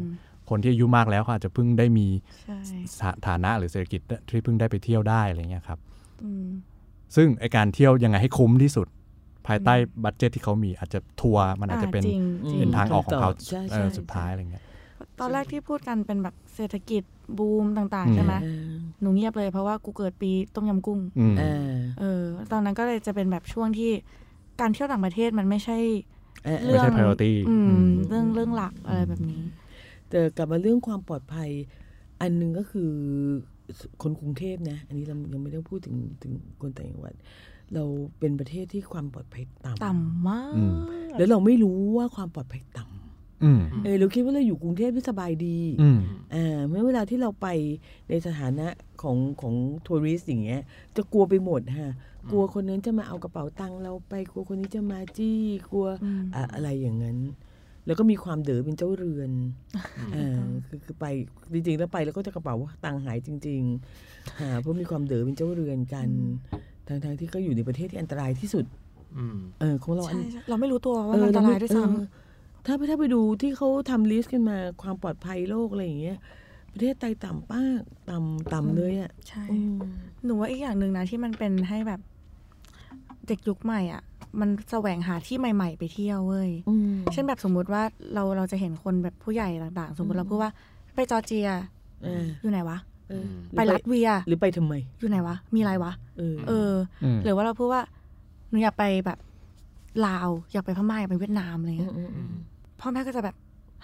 [0.50, 2.08] คนที่อายุมากแล้วเขาอาจจะเพิ่งได้มี
[2.44, 2.58] ใช่
[2.98, 5.80] สถาฐานะหรือเศรษฐกิจที่เพิ่งได้ไปเที่ยวได้อะไรเงี้ยครับ
[6.24, 6.48] อืม
[7.16, 8.88] ซึ่งไอการเที่ยวยังไงให้คุ้มที่สุด
[9.48, 14.64] ภายใต้ budget ที่เขามีอาจจะทัวร์มันอาจจะเป็นจริงจริงเป็นทางออกของเขาใช่เอใช่สุดท้ายอะไรเงี้ย
[15.20, 17.04] ตอนแรกที่พูดกันเป็นแบบเศรษฐกิจ
[17.38, 22.22] บูมต่างๆอืมใช่ไหมเออหนูเงียบเลยเพราะว่ากูเกิดปีต้มยำกุ้งอืมเออเออ
[22.52, 23.92] ตอนนั้นก็เลยจะเป็นแบบช่วงที่
[24.62, 25.78] การเที่ยวต่างประเทศมันไม่ใช่
[26.46, 29.44] เออเรื่องไม่ใช่ priority อืมอืมเรื่องเรื่องหลักอะไรแบบนี้
[30.10, 31.50] แต่กลับมาเรื่องความปลอดภัย
[32.22, 32.92] อันหนึ่งก็คือ
[34.02, 37.14] คนกรุงเทพนะ อันนี้เรายังไม่ได้พูดถึงถึงคนต่างจังหวัด
[37.74, 37.84] เรา
[38.20, 40.74] เป็นประเทศที่ความปลอดภัยต่ำต่ำมากอืม
[41.18, 43.07] แล้วเราไม่รู้ว่าความปลอดภัยต่ำอืม
[43.84, 46.00] เออเราคิดว่าเราอยู่กรุงเทพที่สบายดีอืม
[46.36, 47.48] อ่าเมื่อเวลาที่เราไป
[48.10, 48.68] ในสถานะ
[49.02, 49.54] ของของ
[49.86, 50.62] ทัวริสต์อย่างเงี้ย
[50.96, 51.94] จะกลัวไปหมดฮะ
[52.32, 55.40] กลัวคนนั้นจะมาเอากระเป๋าตังค์เราไปกลัวคนนี้จะมาจี้
[55.72, 57.18] กลัวอืมอะอะไรอย่างนั้น
[57.86, 59.32] แล้วก็มีความเด๋อเป็นเจ้าเรือน
[60.14, 61.06] เออคือคือไป
[61.54, 66.10] จริงๆแล้วไปแล้วก็จะกระเป๋าตังค์หายจริงๆอ่าเพราะมีความเด๋อเป็นเจ้าเรือนกัน
[66.88, 68.66] ทางทางๆที่ก็อยู่ในประเทศที่อันตรายที่สุด
[69.18, 72.08] อืมเออของเราอันใช่ใช่เราไม่รู้ตัวว่าเอมันออันตรายด้วยซ้เออ
[72.68, 76.18] ถ้าถ้าไปดูที่เขาทำลิสต์กันมาความปลอดภัยโลกอะไรอย่างเงี้ย
[76.74, 79.80] ประเทศไทยต่ำป้ากต่ำต่ำเลยอะำใช่อืม
[80.26, 82.00] หนูว่าอีกอย่างหนึ่งนะที่มันเป็นให้แบบ
[83.28, 84.02] เด็กยุคใหม่อะ
[84.40, 87.84] มันแสวงหาที่ใหม่ ๆ ไปเที่ยวเว้ยอืมเช่นแบบสมมุติว่า
[88.14, 90.52] เราเราจะเห็นคนแบบผู้ใหญ่ต่าง ๆ สมมติเราพูดว่า
[90.96, 91.50] ไปจอร์เจีย
[92.04, 92.78] เอออยู่ไหนวะ
[93.10, 97.82] เออหรือไปลัตเวีย หรือไปทำไม อยู่ไหนวะ มีอะไรวะ เออเอออืมหรือว่าเราพูดว่า
[98.50, 99.20] หนูอยากไปแบบ
[100.06, 102.34] ลาว อยากไปพม่าอยากไปเวียดนามอะไรเงี้ยอืมอืม
[102.80, 103.36] พ่อแม่ก็จะแบบ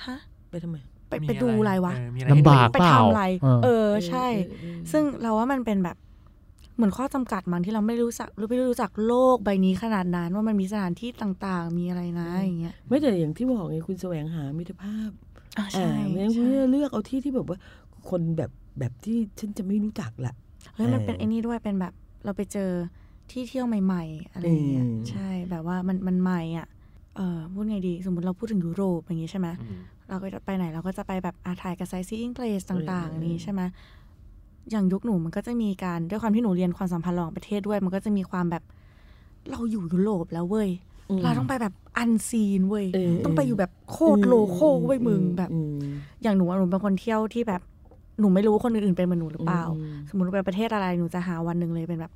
[0.05, 0.17] ฮะ
[0.49, 0.77] ไปทำไม
[1.09, 5.97] ไปมีไปดูอะไรวะเออมีอะไรให้ลำบากไปเปล่าทำอะไรเออเออใช่เออเออซึ่งเราว่ามันเป็นแบบ
[6.75, 15.09] เหมือนข้อจำกัดมั้งที่เราไม่รู้จักหรือไม่รู้จักโลกใบนี้ขนาดนั้น ว่ามันมีสถานที่ต่างๆ มีอะไรนะอย่างเงี้ยไม่แต่อย่างที่บอกไงคุณแสวงหามิตรภาพ
[15.57, 17.57] อ่าใช่อ่าไม่งั้นคุณใช่จะเลือกเอาที่ที่แบบว่า
[18.09, 20.33] คนแบบแบบที่ฉันจะไม่รู้จักละ
[20.75, 21.93] เฮ้ยมันเป็นเออไอ้นี่ด้วยเป็นแบบ
[22.25, 22.69] เราไปเจอ
[23.31, 26.67] ที่เที่ยวใหม่ ๆ อะไรอย่างเงี้ยอืมใช่แบบว่ามันมันใหม่อะ
[27.15, 29.79] เออพูดไงดี สมมติเราพูดถึงยุโรปอย่างงี้ใช่ไหมอืม
[30.09, 33.61] เราก็จะไปไหนเราก็จะไปแบบอาถ่ายกับไซซีอิงเพลสต่างเออๆนี้ใช่ไหม
[34.71, 38.63] อย่างยุคหนูมันก็จะมีการด้วยความที่หนูเรียนความสัมพันธ์ระหว่างประเทศด้วย มันก็จะมีความแบบ
[39.51, 40.69] เราอยู่ยุโรปแล้วเว้ย
[41.09, 45.79] อืมเราต้องไปแบบอันซีนเว้ยเออต้องไปอยู่แบบโคตรโลโก้เว้ยมึงแบบอืม
[46.23, 47.61] อย่างหนูอะหนูเป็นคนเที่ยวที่แบบ
[48.19, 52.13] หนูไม่รู้ว่าคนอื่นๆเป็นเหมือนหนูหรือเปล่าอืมสมมติว่าไปประเทศอะไรหนูจะหาวันหนึ่งเลยเป็นแบบ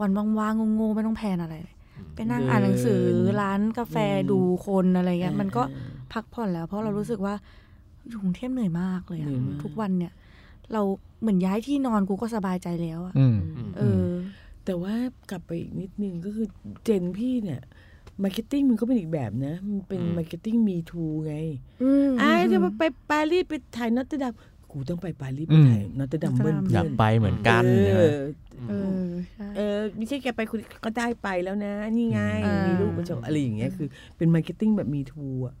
[0.00, 1.74] วันว่างๆโง่ๆไม่ต้อง plan อะไรเลย
[2.14, 3.02] ไปนั่งอ่านหนังสือ
[3.40, 3.96] ร้านกาแฟ
[4.30, 5.62] ดูคนอะไรเงี้ยมันก็
[6.12, 7.34] พักผ่อนแล้ว เพราะเรารู้สึกว่า
[8.08, 10.12] อยู่กรุงเทพเหนื่อยมากเลยอะเหนื่อยมากทุกวันเนี่ย
[10.72, 10.82] เรา
[11.20, 13.36] เหมือนย้ายที่นอนกูก็สบายใจแล้วอะอืม
[13.76, 14.08] เออ
[14.64, 14.94] แต่ว่า
[15.30, 16.46] กลับไปอีกนิดนึงก็คือ
[16.84, 17.60] gen พี่เนี่ย
[18.22, 21.34] marketing มันก็เป็นอีกแบบนะ มันเป็นอืม marketing me too ไง
[21.82, 24.32] อืมไอ้จะมาไปปารีสไปถ่าย Notre Dame
[24.72, 28.16] กูต้องไปปารีสไปอืมถ่ายนอตเตอร์ดัมเบิ้ล Notre Dame เพื่อยากไปเหมือนกันเออใช่ไหม
[28.70, 28.74] เอ
[29.04, 35.54] อใช่เออไม่ใช่แกไปคุณก็ได้ไปแล้วนะ นี่ไงอืมมีรูปมาโชว์อะไรอย่างเงี้ยคือ เป็น marketing แบบ me too อะ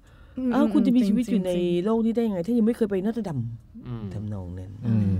[0.48, 3.38] มเอ้าคุณจะมีชีวิตอยู่ในจริงๆโลกนี้ได้ยังไง ถ้ายังไม่เคยไป Notre Dame
[3.86, 5.14] อืมทำนองนั้นอืม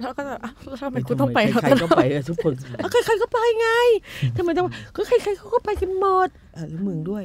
[0.00, 3.68] แล้วก็จะอะแล้วทำไมกูต้องไปใครๆก็ไปเออทุกคนเอ้าใครๆก็ไปไง
[4.36, 7.24] ทำไมต้องก็ใครๆเขาก็ไปกันหมดอะแล้วมึงด้วย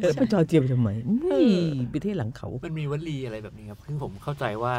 [0.00, 1.46] เออไปจอร์เจียไปทำไมอุ้ย
[1.92, 4.74] ประเทศหลังเขา มันมีวลีอะไรแบบนี้ครับซึ่งผมเข้าใจว่า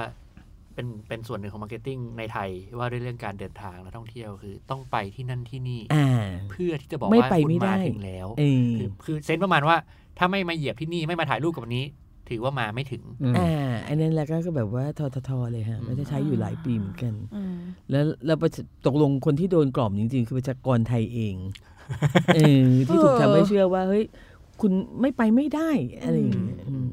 [0.75, 9.75] เป็นเป็นส่วนหนึ่งของ marketing ในไทยว่าด้วยเรื่องการเดินทางและท่องเที่ยวคือต้องไปที่นั่นที่นี่อ่าเพื่อที่จะบอกไม่ว่าไปคุณไม่ได้มาถึงแล้วเออคือคือ sense ประมาณว่า
[10.17, 11.85] ถ้าไม่มาเหยียบที่นี่ไม่มาถ่ายรูปกับวันนี้
[12.29, 17.57] ถือว่ามาไม่ถึงอืมอ่าอันนั้นแหละก็แบบว่าทททเลยฮะมันจะใช้อยู่หลายปีเหมือนกันอืม
[17.91, 21.35] แล้วแล้วประชาตกลงคนที่โดนกล่อมจริงๆ คือประชากรไทยเอง
[22.35, 24.03] เออที่ถูกทำให้เชื่อว่าเฮ้ย
[24.61, 25.69] คุณไม่ไปไม่ได้
[26.01, 26.89] อะไรอย่างเงี้ยอืม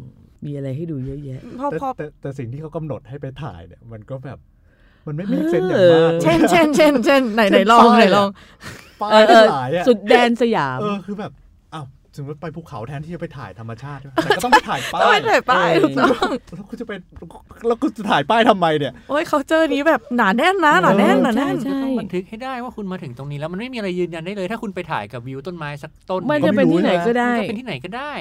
[0.46, 4.38] มีอะไรให้ดูเยอะแยะพอแต่พอแต่แต่สิ่งที่เขากำหนดให้ไปถ่ายเนี่ยมันก็แบบ
[5.06, 8.28] มันไม่ make sense อย่างมากเช่นเช่นเช่นเช่นไหนไหนลองไหนลอง
[9.00, 11.49] ป้ายเออเอทั้องหลายอะสุดแดนสยามเออคือแบบอ้าว
[12.16, 16.92] สมมติไปภูเขาแทนที่จะไปถ่ายธรรมชาติใช่ไหมแต่ก็ต้องไปถ่ายป้าต้องไปยถ่ายป้ายเออถูกต้องแล้วคุณจะไป
[17.66, 28.12] แล้วคุณจะถ่ายป้ายทำไมเนี่ยโอ้ยเขาเจอนี้แบบหนาแน่นนะหนาแน่นหนาแน่นใช่ต้องบันทึกให้ได้ว่าคุณมาถึงตรงนี้แล้วมันไม่มีอะไรยืนยันได้เลย ถ้าคุณไปถ่ายกับวิวต้นไม้สักต้นมันก็จะไม่เป็นรู้ที่ไหนนะก็ได้มันก็เป็นที่ไหนก็ได้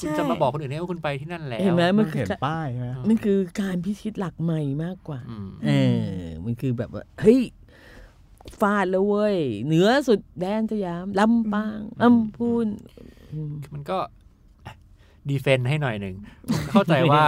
[0.00, 5.70] คุณจะมาบอกคนอื่นได้ว่าคุณไปที่นั่นแล้วเห็นไหมมันต้คือเห็นป้ายใช่ไหมมันคือการพิชิตหลักใหม่มากกว่าอืมเอ
[6.20, 7.40] อมันคือแบบว่าเฮ้ย
[8.60, 12.66] ฟาดแล้วเว้ยเหนือสุดแดนสยามลำปางลำพูน
[12.98, 13.98] อื มมันก็
[15.30, 16.16] ดีเฟนต์ให้หน่อยหนึ่ง
[16.70, 17.22] เข้าใจว่า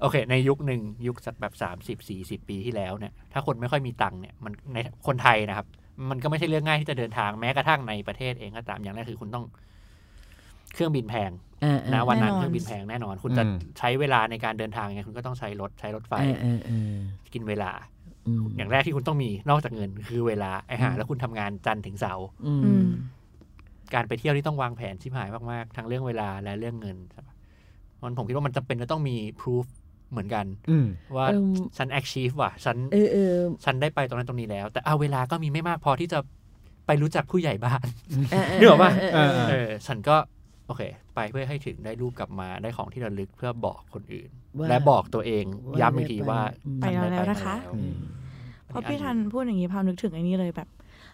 [0.00, 5.66] โอเค ในยุคหนึ่งยุคสักแบบสามสิบสี่สิบปีที่แล้วเนี่ย ถ้าคนไม่ค่อยมีตังค์เนี่ยมันในคนไทยนะครับ
[6.10, 9.44] มันก็ไม่ใช่เรื่องง่ายที่จะเดินทางแม้กระทั่งในประเทศเองก็ตามอย่างแรกคือคุณต้อง
[10.74, 11.30] เครื่องบินแพง
[11.64, 17.00] อ่านะวันนั้นแน่นอนเครื่องบินแพงแน่นอน คุณจะอืมใช้เวลาในการเดินทางไงคุณก็ต้องใช้รถใช้รถไฟอ่าอ่าอ่า
[17.34, 17.70] กินเวลา
[18.26, 22.84] อืมอย่างแรกที่คุณต้องมีนอกจากเงินคือเวลาไอ้ห่าแล้วคุณทำงานจันทร์ถึงเสาร์อือืมม
[23.94, 27.34] การไปเที่ยวที่ต้องวางแผนชิบหายมากๆทั้งเรื่องเวลาและเรื่องเงินใช่ปะ
[28.02, 29.66] มันผมคิดว่ามันจำเป็นจะต้องมี proof
[30.10, 31.46] เหมือนกันอืมว่าเอิ่ม
[31.78, 36.18] ฉัน achieve ว่ะฉันเออเออฉันได้ไปตรงนั้นตรงนี้แล้ว แต่เอาเวลาก็มีไม่มากพอที่จะ
[36.86, 37.86] ไปรู้จักผู้ใหญ่บ้าน
[38.34, 40.16] อ่านึกออกปะเออเออเออฉันก็
[40.66, 40.82] โอเค
[41.14, 46.42] ไปเพื่อให้ถึงได้รูปกลับมาได้ของที่ระลึกเพื่อบอกคนอื่นว่าและบอกตัวเองว่าย้ำอีกทีได้ไปว่า
[46.82, 47.94] ไปแล้วฉัด้แล้วนะคะแล้วอืม
[48.66, 50.68] เพราะพี่ทันพูดอย่างนี้พาวนึกถึงไอ้นี้เลยแบบ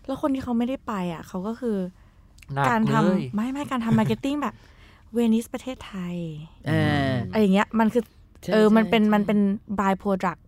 [0.06, 2.09] แล้วคนที่เขาไม่ได้ไปอะ เขาก็คือหนั
[2.62, 4.54] กการทำเลยไม่ไม่การทำ marketing แบบ
[5.14, 6.16] เวนิสประเทศไทย
[6.70, 8.04] อ่าอะไรอย่างเงี้ยมันคือ
[8.42, 9.38] ใช่เออมันเป็นใช่มันเป็น
[9.80, 10.40] by product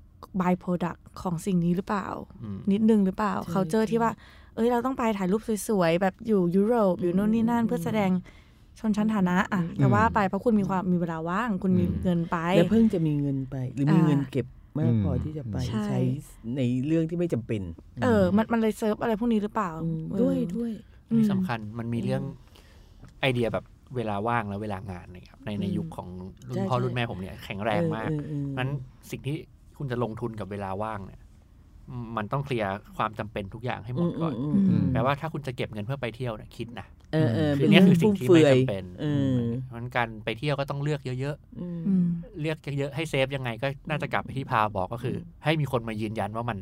[0.43, 2.07] by product ของสิ่งนี้หรือเปล่า
[2.43, 4.11] อืมนิดนึงหรือเปล่าใช่เขาเจอที่ว่า
[4.55, 8.11] เอ้ยเราต้องไปถ่ายรูปสวยๆ แบบอยู่ยุโรปอยู่โน่นนี่นั่นเพื่อแสดง
[8.79, 14.47] ชนชั้นฐานะอะแต่ว่าไปเพราะคุณมีความมีเวลาว่าง คุณมีอืมเงินไปแล้วเพิ่งจะมีเงินไป หรือมีอ่าเงินเก็บ
[14.79, 16.01] มากพออมที่จะไปใช่ใช้
[16.57, 17.61] ในเรื่องที่ไม่จำเป็น
[18.03, 20.73] เออ มันมันเลยเซิร์ฟอะไรพวกนี้หรือเปล่าอืมเออด้วยด้วย
[21.13, 22.23] อันนี้สำคัญมันมีเรื่อง
[23.21, 23.65] ไอเดียแบบ
[23.97, 26.09] เวลาว่างและเวลางานนะครับในในอืมยุคของ
[26.51, 28.69] รุ่ใช่นพ่อใช่รุ่นแม่ผมเนี่ยแข็งแรงมากเออเออเออนั้น
[29.11, 29.37] สิ่งที่
[29.79, 31.21] คุณจะลงทุนกับเวลาว่างเนี่ย
[32.17, 39.07] มันต้องเคลียร์ความจำเป็นทุกอย่างให้หมดก่อนอืมอืมอืมแปลว่าถ้าคุณจะเก็บเงินเพื่อไปเที่ยวเนี่ยคิดนะเออเออคืเป็อนเนี่เรื่ยองคือสิ่ฟุ่งมที่เฟืไม่อยจำเป็นเออ
[39.65, 46.59] เพราะฉะนั้นการไปเที่ยวก็ต้องเลือกเยอะอืมอืมๆเลือกเยอะๆให้เซฟยังไงก็น่าจะกลับไปที่พาบอกก็คือ ให้มีคนมายืนยันว่ามัน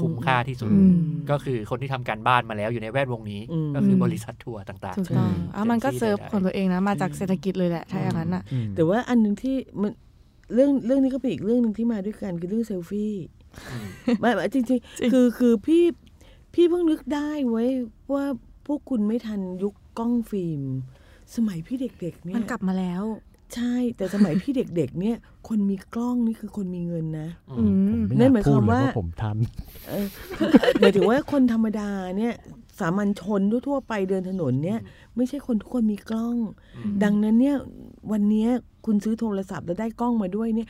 [0.00, 0.96] คุ้มค่าที่สุดอืม
[1.30, 9.92] ก็คือคนที่ทำการบ้านมาแล้วอยู่ในแวดวงนี้อืมก็คือบริษัททัวร์ต่างถูกต้องใช่อะมันก็เต็มที่เซิร์ฟได้ของตัวเองนะ มาจากเศรษฐกิจเลยแหละถ้าอย่างนั้นอะอืมแต่ว่าอันหนึ่งที่มัน
[10.54, 13.86] เรื่องเรื่องนี้ก็เป็นอีกเรื่องหนึ่งที่มาด้วยกันคือเรื่องเซลฟี่ๆอืม
[14.20, 15.84] ไม่ไม่จริงจริงๆคือคือพี่
[16.54, 17.70] พี่เพิ่งนึกได้ไว้ย
[18.12, 18.24] ว่า
[18.66, 20.62] พวกคุณไม่ทันยุคกล้องฟิล์ม
[21.34, 23.02] สมัยพี่เด็กๆเนี่มันยกลับมาแล้ว
[23.54, 25.16] ใช่แต่สมัยพี่เด็กๆ เนี่ย
[25.48, 29.36] คนมีกล้องนี่คือคนมีเงินนะอือืมมผมไม่นั่อนหมายยากพูดความเลยว่าว่าผมทัน
[29.88, 30.06] เออ
[30.80, 32.34] หมายถึงว่าคนธรรมดาเนี่ย
[32.80, 34.78] สามัญชนทั่วๆไปเดินถนนเนี่ย
[35.16, 36.36] ไม่ใช่คนทุกคนมีกล้อง
[36.76, 37.56] อืมดังนั้นเนี่ย
[38.12, 38.48] วันเนี้ย
[38.86, 40.68] คุณซื้อโทรศัพท์แล้วได้กล้องมาด้วยเนี่ย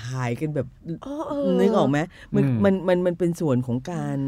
[0.00, 0.66] ถ่ายกันแบบ
[1.02, 1.98] เออเออนึกออกไหม
[2.34, 4.18] มันอืมมันมันมันเป็นส่วนของการ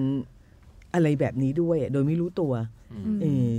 [0.95, 2.53] อะไรแบบนี้ด้วยอะโดยไม่รู้ตัว
[2.93, 3.59] อืมเออ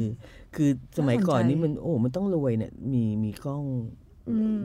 [0.56, 3.86] คือสมัยก่อนน่าสนใจนี้มันโอ้มันต้องรวยเนี่ยมีมีกล้องอืม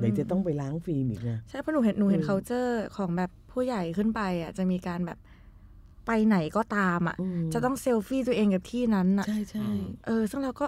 [0.00, 5.18] เดี๋ยวจะต้องไปล้างฟิล์มอีกนะใช่เพราะหนูเห็นหนูเห็นอืม culture ของแบบผู้ใหญ่ขึ้นไปอะจะมีการแบบ
[6.07, 9.68] ไปไหนก็ตามอะอืมจะต้องเซลฟี่ตัวเองกับที่นั้นอะใช่ใช่
[10.07, 10.66] เออ ซึ่งเราก็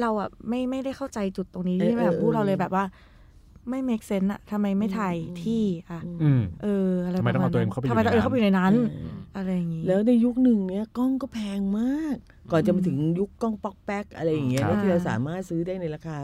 [0.00, 2.84] เราอะไม่ไม่ได้เข้าใจจุดตรงนี้เออที่แบบเออพูดเราเออเลยแบบว่า
[3.68, 12.16] ไม่ make sense อะทำไมไม่ถ่ายอืมที่อะอืมเอออะไรทำไมต้องเอาตัวเองประเข้าไปณนั้นทำไมต้องอยู่ในเอาเข้าไปอยู่ในนั้นเอออะไรอย่างงี้แล้วในยุคหนึ่งเนี้ยกล้องก็แพงมาก
[12.50, 16.16] ก่อนจะมาถึงยุคกล้องป๊อกแป๊กอะไรอย่างเงี้ยครับแล้วที่เราสามารถซื้อได้ในราคา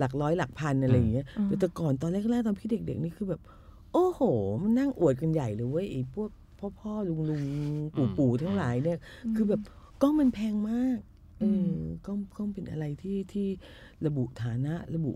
[0.00, 3.40] หลักร้อยหลักพันอะไรอย่างเงี้ยอืมแต่แต่ก่อนตอนแรกๆตอนพี่เด็ก ๆ นี่คือแบบ
[3.92, 4.20] โอ้โห
[4.62, 7.42] มันนั่งอวดกันใหญ่เลยเว้ยไอ้พวกพ่อพ่อลุงลุง
[7.96, 8.98] ปู่ปู่ทั้งหลายเนี่ย
[9.36, 9.60] คือแบบ
[10.02, 10.98] กล้องมันแพงมาก
[11.40, 11.74] เออ
[12.06, 13.46] กล้องกล้องเป็นอะไรที่ที่
[14.06, 15.12] ระบุฐานะระบุ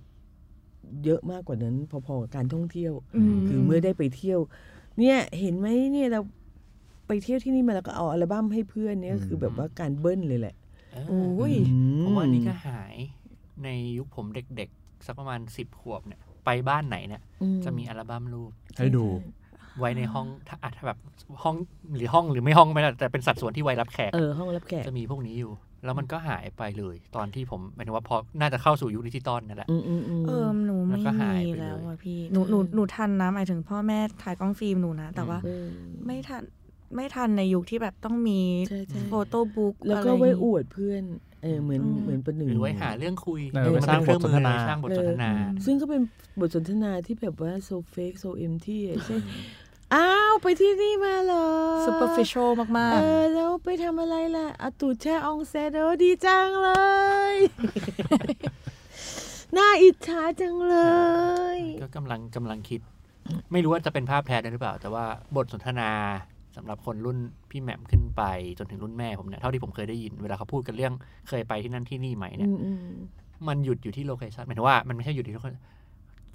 [1.05, 2.93] เยอะมากกว่านั้นพอๆกับการท่องเที่ยว
[3.35, 4.41] มคือเมื่อได้ไปเที่ยว
[4.99, 6.21] เนี่ยเห็นไหมเนี่ยเรา
[7.07, 10.55] ไปเที่ยวที่นี่มาแล้วก็เอาอัลบั้มให้เพื่อนเนี่ยคือแบบว่าการเบิ้ลเลยแหละ
[10.93, 11.55] เออโอ้ย
[12.03, 12.95] ผมว่าอันนี้ก็หาย
[13.65, 19.05] ในยุคผมเด็กๆ สักประมาณสิบขวบเนี่ย ไปบ้านไหนเนี่ยอืจะมีอัลบั้มรูป ให้ดู
[19.79, 20.99] ไว้ในห้องถ้าอะถ้าแบบ
[21.43, 21.57] ห้อง
[21.97, 25.53] หรือห้องหรือไม่ห้องไม่ได้แต่เป็นสัดส่วนที่ไว้รับแขกเออห้องรับแขกจะมีพวกนี้อยู่
[25.85, 35.65] แล้วมันก็หายไปเลย ตอนที่ผมหมายถึงว่าพอน่าจะเข้าสู่ยุคดิจิตอลนั่นแหละอืมอืมอืมเออหนูแล้วไม่ก็หายมีไปเลยแล้วอะพี่หนูหนูหนูทันนะหมายถึงพ่อแม่ถ่ายกล้องฟิล์มหนูนะแต่ว่าเออ
[36.07, 36.43] ไม่ทัน
[36.95, 41.03] ไม่ทันในยุคที่แบบต้องมีใช่ใช่โฟโต้บุ๊กแล้วก็ไว้อวดเพื่อน
[41.43, 45.31] เออเหมือนอืมเหมือนประหนึ่งหรือไว้หาเรื่องคุยเออมันสร้างเป็นเครื่องมืบทสนทนาสร้างบทสนทนา
[45.65, 46.01] ซึ่งก็เป็น
[46.41, 49.17] บทสนทนาที่แบบว่า so fake so empty ใช่
[49.95, 51.47] อ้าว ไปที่นี่มาเหรอ
[51.87, 56.71] superficial มากเออ แล้วไปทำอะไรล่ะเอาตูดแช่อองเซนเออดีจังเล
[57.35, 57.37] ย
[59.57, 60.77] น่าอิจฉาจังเล
[61.57, 62.81] ย ก็กำลังกำลังคิด
[63.53, 65.05] ไม่รู้ว่าจะเป็นภาพแท้ได้หรือเปล่า แต่ว่า
[65.37, 65.91] บทสนทนา
[66.57, 67.19] สำหรับคนรุ่น
[67.51, 68.23] พี่แหม่มขึ้นไป
[68.59, 70.93] จนถึงรุ่นแม่ผมเนี่ยเท่าที่ผมเคยได้ยินเวลาเขาพูดกันเรื่อง
[71.29, 72.95] เคยไปที่นั่นที่นี่ไหมเนี่ยอืมอืม
[73.49, 75.63] มันหยุดอยู่ที่ location หมายถึงว่ามันไม่ใช่หยุดที่ location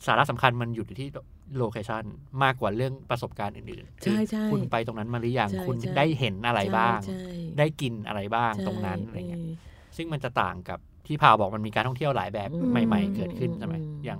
[0.05, 1.09] สาระสำคัญมันหยุดอยู่ที่
[1.57, 2.03] location
[2.43, 7.23] มากกว่าเรื่องประสบการณ์อื่นๆใช่ใช่คุณไปตรงนั้นมาหรือยังใช่คุณใช่ได้เห็นอะไรบ้างใช่
[7.59, 9.53] ได้กินอะไรบ้างใช่ตรงนั้นอะไรเงี้ยเออ
[9.97, 14.19] ซึ่งมันจะต่างกับที่พาวบอกมันมีการท่องเที่ยวหลายแบบอืมใหม่ ๆ เกิดขึ้นใช่ไหมอืมอย่าง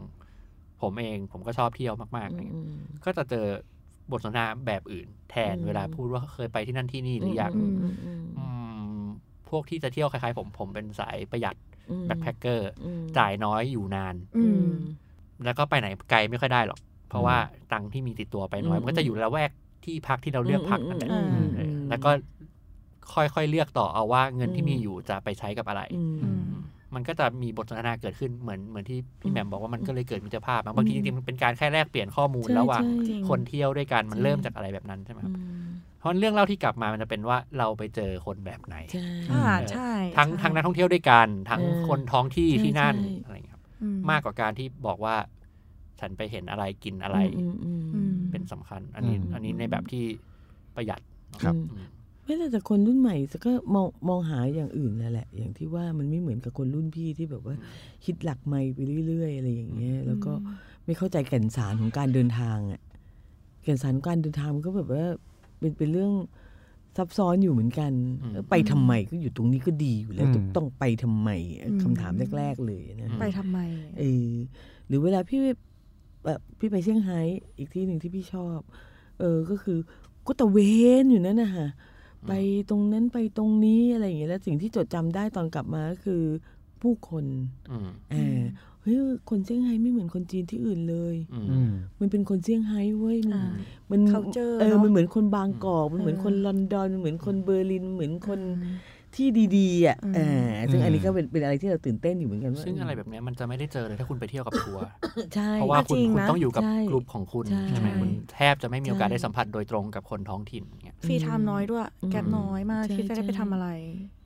[0.82, 2.64] ผมเองผมก็ชอบเที่ยวมากๆอะไรเงี้ย
[3.06, 3.46] ก็จะเจอ
[4.12, 7.74] บทสนทนาแบบอื่น แทนอืมเวลาพูดว่าเคยไปที่นั่นที่นี่หรือยังมอืม
[8.06, 8.46] อืมอื
[9.00, 9.02] ม
[9.50, 11.56] พวกที่จะเที่ยวคล้ายๆผมผมเป็นสายประหยัด
[11.92, 14.72] อืม backpacker อืมจ่ายน้อยอยู่นานๆอืม
[15.46, 17.38] แล้วก็ไปไหนไกลไม่ค่อยได้หรอก เพราะว่า
[17.72, 19.52] ตังค์ที่มีติดตัวไปน้อยอืมมันก็จะอยู่ละแวก
[19.86, 22.10] ที่พักที่เราเลือกพักนั่นแหละอืมอืมเออแล้วก็
[23.14, 25.82] ค่อยๆเลือกต่อเอาว่าเงินที่มีอยู่จะไปใช้กับอะไร
[26.24, 26.30] อื
[26.90, 35.68] มอืมมันก็จะมีบทสนทนาเกิดขึ้นเหมือนเหมือนที่พี่แหม่มบอกว่ามันก็เลยเกิดมิตรภาพบางทีจริงๆมันเป็นการแค่แลกเปลี่ยนข้อมูลใช่ระหว่างใช่จริงคนเที่ยวด้วยกันมันใช่เริ่มจากอะไรแบบนั้นใช่ไหมครับอืม
[36.00, 45.16] เพราะเรื่องเล่าที่กลับมามันจะเป็นว่าเราไปเจอคนแบบไหนใช่อ่าใช่ทั้งใช่ทั้งนักท่องเที่ยวด้วยกันทั้งเออคนท้องที่ใช่ที่นั่นใช่อะไรอย่างเงี้ยครับอืมากกว่าการที่บอกว่า
[46.00, 50.04] ฉันไปเห็นอะไรกินอะไรอืมอืมอือืมมเป็นสำคัญ อันนี้อืมอันนี้ในแบบที่
[50.76, 51.02] ประหยัด
[51.44, 51.86] ครับอืม
[52.30, 53.16] ไม่แต่แต่คนรุ่นใหม่
[53.46, 57.56] ก็มองมองหาอย่างอื่นนั่นแหละ อย่างที่ว่ามันไม่เหมือนกับคนรุ่นพี่ที่แบบว่า
[58.06, 60.34] คิดหลักไม่ไปเรื่อยๆอะไรอย่างเงี้ย แล้วก็
[60.86, 62.82] ไม่เข้าใจแก่นสารของการเดินทางอะ
[63.64, 65.06] แก่นสารของการเดินทางมันก็แบบว่า
[65.60, 66.12] เป็นเป็นเรื่อง
[66.98, 71.30] ซับซ้อนอยู่เหมือนกันอืมเออไปทำไมก็อยู่ตรงนี้ก็ดีอยู่แล้วอืมต้องต้องไปทำไม
[71.62, 73.60] อืมคำถามแรก ๆ เลยนะไปทำไม
[74.00, 74.32] เออ
[74.88, 75.40] หรือเวลาพี่
[76.26, 77.20] แบบพี่ไปเซี่ยงไฮ้
[77.58, 78.60] อีกที่หนึ่งที่พี่ชอบ
[79.20, 79.78] เออก็คือ
[80.28, 80.58] ก็ตะเว
[81.02, 81.70] นอยู่นั่นนะฮะ
[82.28, 82.34] ไป
[82.70, 86.24] ตรงนั้นไปตรงนี้อะไรอย่างเงี้ยแล้วสิ่งที่จดจำได้ตอนกลับมาก็คือ
[86.82, 87.26] ผู้คน
[87.72, 88.40] อืมเออ
[88.82, 88.98] เฮ้ย
[89.30, 93.46] คนเซี่ยงไฮ้ไม่เหมือนคนจีนที่อื่นเลยอืมอืมมันเป็นคนเซี่ยงไฮ้เว้ยมันอ่า
[93.92, 98.76] มัน culture เออเนอะมันเหมือนคนบางกอกมันเหมือนเออคนลอนดอนมันเหมือนคนเบอร์ลินเหมือนคนอืม
[99.18, 99.28] ที่
[99.58, 104.84] ดีๆอะอืมอ่าซึ่งอันนี้อืมก็เป็นเป็นอะไรที่เราตื่นเต้นอยู่เหมือนกันว่าซึ่งอะไรแบบเนี้ยมันจะไม่ได้เจอเลยถ้าคุณไปเที่ยวกับทัวร์
[105.36, 113.68] ใช่เพราะว่าคุณจริงคุณนะต้องอยู่กับใช่กลุ่มของคุณใช่ใช่ไหมคุณแทบจะไม่มีโอกาสใช่ได้สัมผัสโดยตรงกับคนท้องถิ่นเงี้ย free timeม์น้อยด้วยอืม gap น้อยมากใช่ที่จะได้ไปใช่ทำอะไร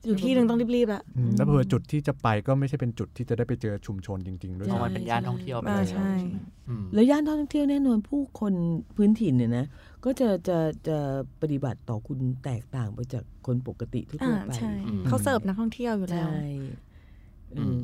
[0.06, 6.12] อยู่ที่หนึ่งต้องรีบๆละอืมแล้วเผื่อจุดที่จะไปก็ไม่ใช่เป็นจุดที่จะได้ไปเจอชุมชนจริง ๆ ด้วยเพราะซ้ำมันเป็นย่านท่องเที่ยวไปอ่าแล้วใช่
[6.68, 8.52] อืมแล้วย่านท่องเที่ยวแน่นอนผู้คน
[8.96, 9.66] พื้นถิ่นเนี่ยนะ
[10.04, 10.58] ก็จะจะ
[10.88, 10.98] จะ
[11.40, 16.68] ปฏิบัติต่อคุณแตกต่างไปจากคนปกติทั่อ่าวๆไปใช่อืมเขาเสิร์ฟนักท่องเที่ยวอยู่แล้วใช่อืมอืม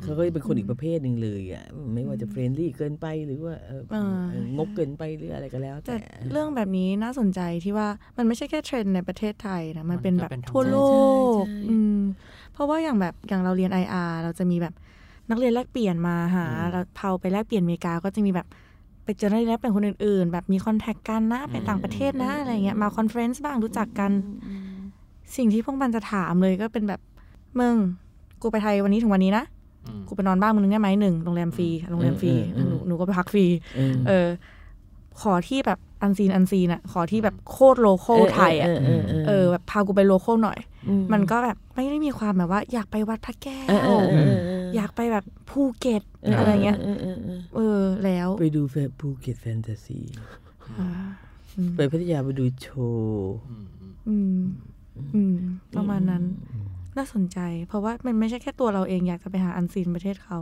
[0.03, 11.99] เขาก็จะเป็นคนอีกประเภทหนึ่งเลยอะไม่ว่าจะเฟรนลี่เกินไปหรือว่าเอออ่าเอองกเกินไปหรืออะไรก็แล้วแต่แต่เรื่องแบบนี้น่าสนใจที่ว่ามันไม่ใช่แค่เทรนด์ในประเทศไทยนะมันเป็นมันแบก็บเป็นทั้งทั่วโลกใช่ใช่อืม
[12.53, 14.73] เพราะว่าอย่างแบบอย่างเราเรียน IR เราจะมีแบบ
[15.29, 18.47] นักเรียนแลกเปลี่ยนมาหาอืมเราพอไปแลกเปลี่ยนอเมริกาก็จะมีแบบ
[19.03, 24.11] ไปเจอนักเรียนแลกเปลี่ยนคนอื่นๆ แบบมี contact กันนะไปต่างประเทศนะอะไรเงี้ยมา conference บ้างรู้จักกัน
[25.35, 27.01] สิ่งที่พวกมันจะถามเลยก็เป็นแบบ
[27.59, 27.75] มึง
[28.41, 29.60] กูไปไทยวันนี้ถึงวันนี้นะอืม
[30.07, 34.27] กูไปนอนบ้านมึงนึงได้ไหมหนึ่งโรงแรมฟรีโรงแรมฟรีอืมอืมหนูหนูก็ไปพักฟรีเออเออ
[35.21, 49.99] ขอที่แบบ unseen unseen อะขอที่แบบโคตร local ไทยอะเออเออเออแบบพากูไป local หน่อยอืมันก็แบบไม่ได้มีความแบบว่า อยากไปวัดพระแก้วเออเอออเออเอออยากไปแบบภูเก็ตเอออะไรเงี้ยเออเออเออเออแล้วไปดูแฟภูเก็ตแฟนตาซี
[50.79, 50.87] อ่า
[51.57, 52.67] อืมไปพัทยาไปดูโช
[52.99, 53.65] ว์อืม
[54.07, 54.41] อืม
[55.15, 56.23] อืมอืมประมาณนั้น
[56.97, 60.37] น่าสนใจ เพราะว่ามันไม่ใช่แค่ตัวเราเองอยากจะไปหา unseen ประเทศเขา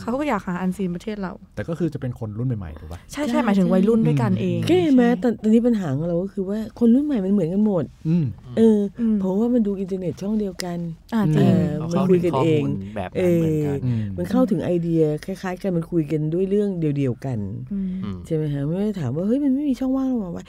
[0.00, 8.24] เขาก็อยากหาอันซีนประเทศเรา แต่ก็คือจะเป็นคนรุ่นใหม่ๆถูกปะใช่ใช่หมายถึงวัยรุ่นด้วยกันเองแค่ไหมใช่ตอนตอนนี้ปัญหาของเราก็คือว่าคนรุ่นใหม่มันเหมือนกันหมดอืม
[8.58, 10.78] เอออมเพราะว่ามันดูอินเทอร์เน็ตช่องเดียวกัน
[11.14, 17.38] อ่าจริงเออเขามันเข้าคุถึยงกันข้อเองมูลแบบนั้นเหมือนกันอืมมันเข้าถึงไอเดียคล้าย ๆ กันมันคุยกันด้วยเรื่องเดียวๆกัน
[17.72, 20.44] อืมอืมใช่ไหมฮะไม่ได้ถามว่าเฮ้ยมันไม่มีช่องว่างหรอวะ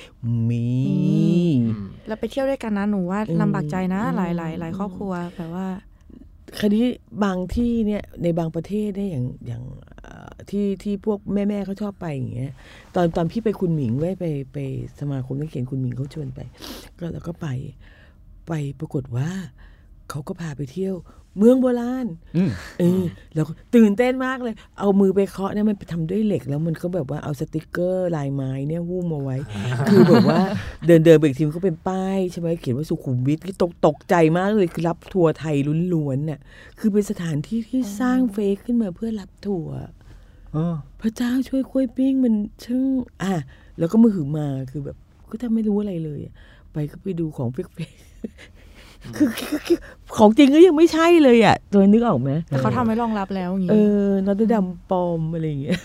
[0.49, 1.31] มีมี
[1.67, 5.67] อืมแล้วไปเที่ยวด้วยกันนะหนูว่าอืมลำบากใจนะอืมหลายหลายหลายครอบครัวแแต่ว่า
[6.61, 6.81] คดี
[7.23, 9.63] บางที่เนี่ยในบางประเทศเนี่ยอย่างอย่าง
[10.49, 12.53] ที่ที่พวกแม่ๆเขาชอบไปอย่างเงี้ย
[12.95, 14.57] ตอนตอนพี่ไปคุณหมิงไว้ไปไป
[14.99, 16.39] สมาคมนักเขียนคุณหมิงเขาชวนไป
[16.99, 17.47] ก็แล้วก็ไป
[18.47, 19.29] ไปปรากฏว่า
[20.09, 20.95] เขาก็พาไปเที่ยว
[21.37, 23.03] เมืองโบราณอืมเออ
[23.35, 29.37] แล้วก็ตื่นเต้นมากเลย เอามือไปเคาะเนี่ยมันไปทำด้วยเหล็ก แล้วมันก็แบบว่าเอาสติกเกอร์ลายไม้เนี่ยหุ้มเอาไว้
[29.89, 30.39] คือแบบว่า
[30.87, 35.55] เดินเดินไปอีกทีมันก็เป็นป้ายใช่ไหมเขียนว่าสุขุมวิทตกตกใจมากเลยคือรับทัวร์ไทย
[35.93, 36.39] ล้วนๆน่ะ
[36.79, 39.77] คือเป็นสถานที่ที่สร้างเฟกขึ้นมาเพื่อรับทัวร์
[40.53, 42.83] เออพระเจ้าช่วยกล้วยปิ้งมันช่าง
[43.21, 43.33] อะ
[43.79, 44.97] แล้วก็มือหือมาคือแบบ
[45.31, 46.33] ก็ทำไม่รู้อะไรเลยอะ
[46.71, 48.70] ไปก็ไปดูของเฟกๆ
[49.15, 49.77] คือคือคือ
[50.17, 55.77] ของจริงก็ยังไม่ใช่เลยอะตัวนึกออกไหมแต่เขาทำไว้รองรับแล้วอย่างเองี้อนอตเดมปลอมอะไรอย่างเงี้ย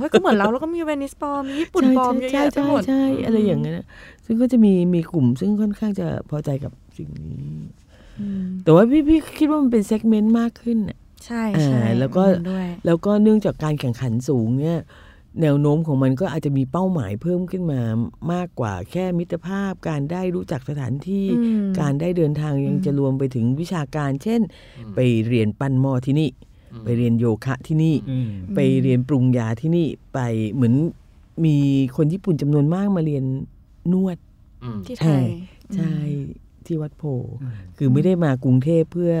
[0.00, 3.86] เฮ้ยก็เหมือนเราแล้วก็มีเวนิสปลอมมีญี่ปุ่นปลอมเยอะใช่แยะไปใช่หมดใช่อะไรอย่างเงี้ยนะ
[4.26, 7.36] ซึ่งก็จะมีมีกลุ่มซึ่งค่อนข้างจะพอใจกับสิ่งนี้
[8.20, 14.78] อืมแต่ว่าพี่พี่คิดว่ามันเป็นเซกเมนต์มากขึ้นน่ะใช่ใช่อ่าแล้วก็เห็นด้วยแล้วก็เนื่องจากการแข่งขันสูงเนี่ย
[15.42, 17.80] แนวโน้มของมันก็อาจจะมีเป้าหมายเพิ่มขึ้นมา
[18.32, 24.40] มากกว่าแค่มิตรภาพ การได้รู้จักสถานที่อืมการได้เดินทางยังจะรวมไปถึงวิชาการ เช่น
[24.94, 26.30] ไปเรียนปั้นหม้อที่นี่
[26.84, 30.18] ไปเรียนโยคะที่นี่อืมไปเรียนปรุงยาที่นี่ไป
[30.54, 30.74] เหมือน
[31.44, 31.56] มี
[31.96, 33.24] คนญี่ปุ่นจำนวนมากมาเรียน
[33.92, 34.16] นวด
[34.64, 35.24] อืมที่ไทย
[35.76, 35.94] ใช่
[36.66, 37.30] ที่วัดโพธิ์
[37.76, 39.12] คือไม่ได้มากรุงเทพเพื่อ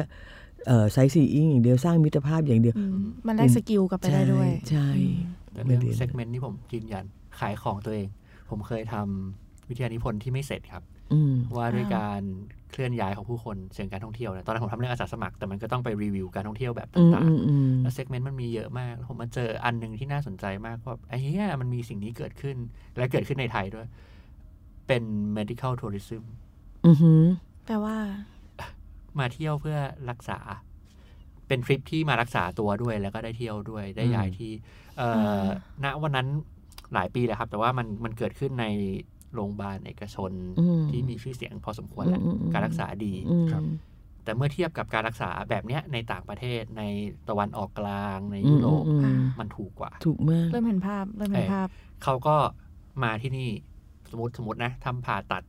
[0.66, 4.88] เอ่อ sightseeing อย่างเดียวสร้างมิตรภาพอย่างเดียวอืมมันได้ skill กลับไปได้ด้วย ใช่
[5.58, 7.04] แต่เรื่องไม่เรียน segment ที่ผมยืนยัน
[7.38, 8.08] ขายของตัวเอง
[8.50, 12.22] ผมเคยทำวิทยานิพนธ์ที่ไม่เสร็จครับอืมว่าด้วยอ่าการ
[12.72, 22.56] เคลื่อนย้ายของผู้คนเชิงการท่องเที่ยวเนี่ยตอนนั้นผมทำเรื่องอาสาสมัคร แต่มันก็ต้องไปรีวิวการท่องเที่ยวแบบอืมต่างอืมอืมๆแล้ว segment มันมีเยอะมากแล้วผมมาเจออันหนึ่งที่น่าสนใจมากว่าไอ้เหี้ยมันมีสิ่งนี้เกิดขึ้น
[22.96, 23.86] และเกิดขึ้นในไทยด้วย
[24.86, 25.02] เป็น
[25.36, 26.22] medical tourism
[26.86, 27.22] อือหือ
[27.66, 27.96] แปลว่า
[29.18, 29.78] มาเที่ยวเพื่อ
[30.10, 30.38] รักษา
[31.48, 34.50] เป็นทริปที่มารักษาตัวด้วย แล้วก็ได้เที่ยวด้วยได้ย้ายที่
[34.87, 34.87] เอ่อ
[35.84, 36.28] ณวันนั้น
[36.94, 38.66] หลายปีเลยครับ แต่ว่ามันมันเกิดขึ้นใน
[39.34, 43.62] โรงพยาบาลเอกชนอืมที่มีชื่อเสียงพอสมควรแหละอืมอืมอืมการรักษาดีอืมครับ
[44.24, 46.82] แต่เมื่อเทียบกับการรักษาแบบเนี้ยในต่างประเทศใน
[47.28, 51.66] ตะวันออกกลางในอืยุมโรปอืมอืมมันถูกกว่า ถูกมากเริ่มเห็นภาพเริ่มเห็นภาพ
[52.04, 52.36] เขาก็
[53.02, 53.48] มาที่นี่
[54.10, 55.42] สมมติสมมตินะทำผ่าตัด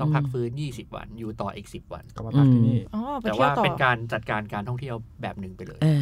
[0.00, 5.98] ต้องพักฟื้น 20 วัน อยู่ต่ออีก 10 วัน ก็มาพักที่นี่อ๋อไปแต่เที่ยว่าวต่อเป็นการจัดการการท่องเที่ยวแบบหนึ่งไปเลยอ่า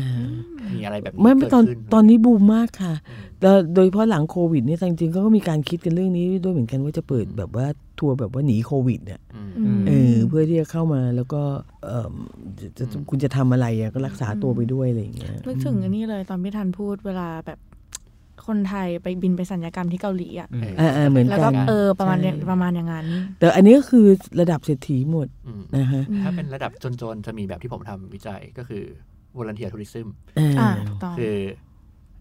[0.74, 7.66] มีอะไรแบบนี้ไม่ไม่เกิดตอนขึ้นตอนนี้บูมมากค่ะอืมแล้วโดยเฉพาะหลังโควิดเนี่ยจริงๆก็มีการคิดกันเรื่องนี้ด้วยเหมือนกันว่าจะเปิดแบบว่า
[7.98, 11.42] ทัวร์แบบว่าหนีโควิดเนี่ยอืมอืมเออเพื่อที่จะเข้ามาแล้วก็
[11.84, 12.08] เออ
[12.60, 17.58] จะจะอืมคุณจะทำอะไรอะก็รักษาตัวไปด้วยอะไรอย่างเงี้ยนึกถึงอันนี้เลยตอนพี่ทันพูดเวลาแบบ
[18.46, 20.48] คนไทยไปบินไปสัญญกรรมที่เกาหลีอะ
[20.80, 23.06] อ่าอ่าเหมือนแล้วกัก็นเออประมาณใช่เนี่ยประมาณอย่างนั้น
[23.38, 24.06] แต่อันนี้ก็คือ
[24.40, 28.84] ระดับเศรษฐีหมดอืมนะฮะถ้าเป็นระดับจนๆจะมีแบบที่ผมทำวิจัยก็คือ
[29.38, 30.06] volunteer tourism
[30.38, 31.36] อ่าอ่าถูกต้องคือ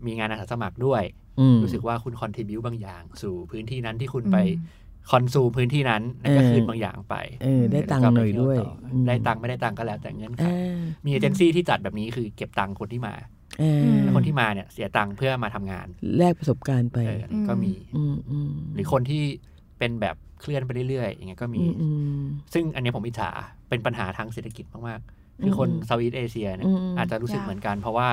[0.06, 1.04] มีงานอาสาสมัครด้วย
[1.39, 4.38] อืมรู้สึกว่าคุณคอนทิบิวบางอย่าง สู่พื้นที่นั้นที่คุณอืมไป
[5.12, 13.13] คอนซูมพื้นที่นั้นแล้วก็เออคืนบางอย่างไปเออได้ตังค์หน่อยด้วยแล้ก็ไปเที่ต่อได้ตังค์ไม่ได้ตังค์ก็แล้วแต่เงื่อนไขอ่ามีเอเจนซี่ที่จัดแบบนี้คือเก็บตังค์คนที่มา
[13.62, 19.24] อ่าแล้วคนที่มาเนี่ยเสียตังค์เพื่อมาทำงาน แลกประสบการณ์ไปเอออันนี้ก็มีอืมอืมหรือคนที่
[19.80, 21.88] เป็นแบบเคลื่อนไปเรื่อยๆอย่างเงี้ยก็มีอืมอื
[22.19, 23.30] มซึ่งอันเนี้ยผมอิจฉา
[23.69, 28.08] เป็นปัญหาทางเศรษฐกิจมากๆ คือคนอืม Southeast Asia เนี่ยอืมอาจจะรู้สึกยากเหมือนกัน เพราะว่า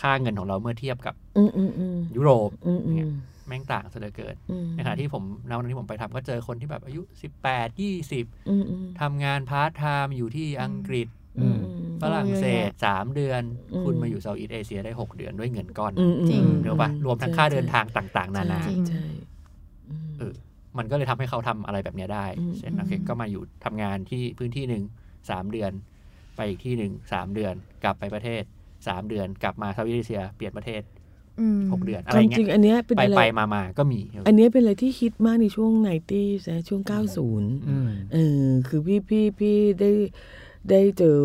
[0.00, 3.10] ค่าเงินของเราเมื่อเทียบกับอืมอืมอืมยุโรปอืมอืม
[3.46, 7.02] แม่งต่างซะเหลือเกินอืมในขณะที่ผมในวันที่ผมไปทำก็เจอคนที่แบบอายุ
[7.40, 11.08] 18 20อืมอืมทำงานพาร์ทไทม์อยู่ที่อังกฤษ
[11.38, 11.58] อืม
[12.02, 19.04] ฝรั่งเศส3เดือนอืมคุณมาอยู่ Southeast Asia ได้ 6 เดือนด้วยเงินก้อนอืมอืมจริงเดี๋ยวปะรวมทั้งค่าเดินทางต่าง ๆ นานาใช่ใช่
[19.88, 20.34] อืมเออ
[20.78, 24.82] มันก็เลยทำให้เขาทำอะไรแบบเนี้ยได้อืมเช่นโอเคก็มาอยู่ทำงานที่พื้นที่หนึ่ง
[25.30, 25.91] สามเดือนไป
[26.48, 28.42] อีกที่หนึ่งสามเดือน กลับไปประเทศ
[28.88, 30.82] สามเดือน กลับมา Southeast Asia เปลี่ยนประเทศ
[31.40, 39.90] อืมหกเดือนอะไรเงี้ยความจริงอันเนี้ยเป็นไปอะไรไปมามาก็มี อันเนี้ยเป็นอะไรที่ฮิตมากในช่วงไนตี้นะช่วง90อืมเออคือพี่พี่พี่ได้
[40.70, 41.18] ได้เจอ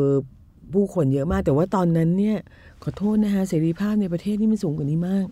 [0.74, 2.38] ผู้คนเยอะมาก แต่ว่าตอนนั้นเนี่ย
[2.84, 5.26] ขอโทษนะฮะเสรีภาพในประเทศนี่มันสูงกว่านี้มาก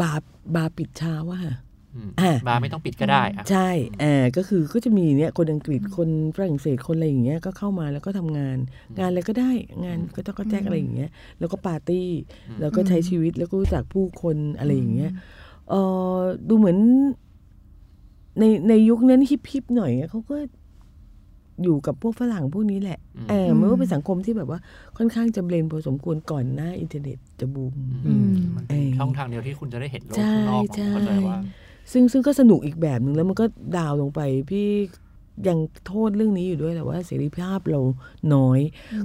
[0.00, 0.20] บาร์
[0.54, 1.65] บาร์ปิดเช้าอะค่ะอืมอะ
[2.46, 3.68] บาร์ไม่ต้องปิดก็ได้อะใช่
[4.00, 8.56] เออก็คือก็จะมีเนี่ยคนอังกฤษคนฝรั่งเศสคนอะไรอย่างเงี้ยก็เข้ามาแล้วก็ทำงาน
[8.98, 9.50] งานอะไรก็ได้
[9.84, 12.08] งานก็ต้องก็แจ้งอะไรอย่างเงี้ยแล้วก็ปาร์ตี้
[12.60, 15.12] แล้วก็ใช้ชีวิตแล้วก็รู้จักผู้คนอะไรอย่างเงี้ย
[15.70, 15.74] เอ
[16.16, 16.78] อดูเหมือน
[18.38, 20.36] ในในยุคนั้น hip hip หน่อยอะเขาก็
[21.62, 24.58] อยู่กับพวกฝรั่งพวกนี้แหละอืมเออมันก็เป็นสังคมที่แบบว่า
[24.96, 31.36] ค่อนข้างจำเริญพอสมควรก่อนหน้าอินเทอร์เน็ตจะบูมอืมอืมมันเป็นช่องทางเดียวที่คุณจะได้เห็นโลกใช่ข้างนอกผมใช่เข้าใจว่า
[31.92, 33.44] ซึ่งซึ่งก็สนุกอีกแบบหนึ่งแล้วมันก็
[33.76, 34.20] down ลงไป
[34.50, 34.68] พี่
[35.48, 37.80] ยังโทษเรื่องนี้อยู่ด้วยแหละว่าเสรีภาพเรา
[38.34, 38.60] น้อย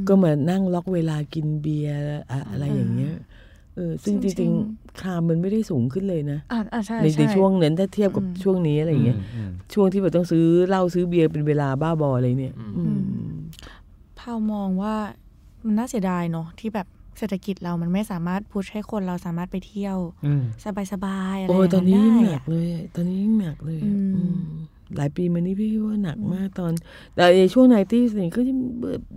[0.08, 2.00] ก็มานั่งล็อกเวลากินเบียร์
[2.32, 3.16] อะอะไรอย่างเงี้ย
[3.76, 12.92] เออซึ่งจจริริงงๆครามมันไม่ได้สูงขึ้นเลยนะอ่าอ่าใช่ในใช่ในช่วงนั้นถ้าเทียบกับอืมช่วงนี้อะไรอย่างเงี้ยอืมช่วงที่แบบต้องซื้อเหล้าซื้อเบียร์เป็นเวลาบ้าบออะไรเนี่ยอืมอื
[13.32, 13.34] ม
[14.20, 14.96] พาวมองว่า
[15.66, 16.88] มันน่าเสียดายเนาะที่แบบ
[17.22, 20.44] เศรษฐกิจเรามันไม่สามารถพุชให้คนเราสามารถไปเที่ยวอืม
[20.94, 24.38] สบายๆอะไรโอ้ยตอนนี้ยิ่งได้หนักอะเลย ตอนนี้ยิ่งหนักเลยอืมอืม
[24.98, 26.74] หลายปีมานี้พี่ว่าหนักมากตอน
[27.16, 28.54] แต่ในช่วง ninety เนี่ยก็จะ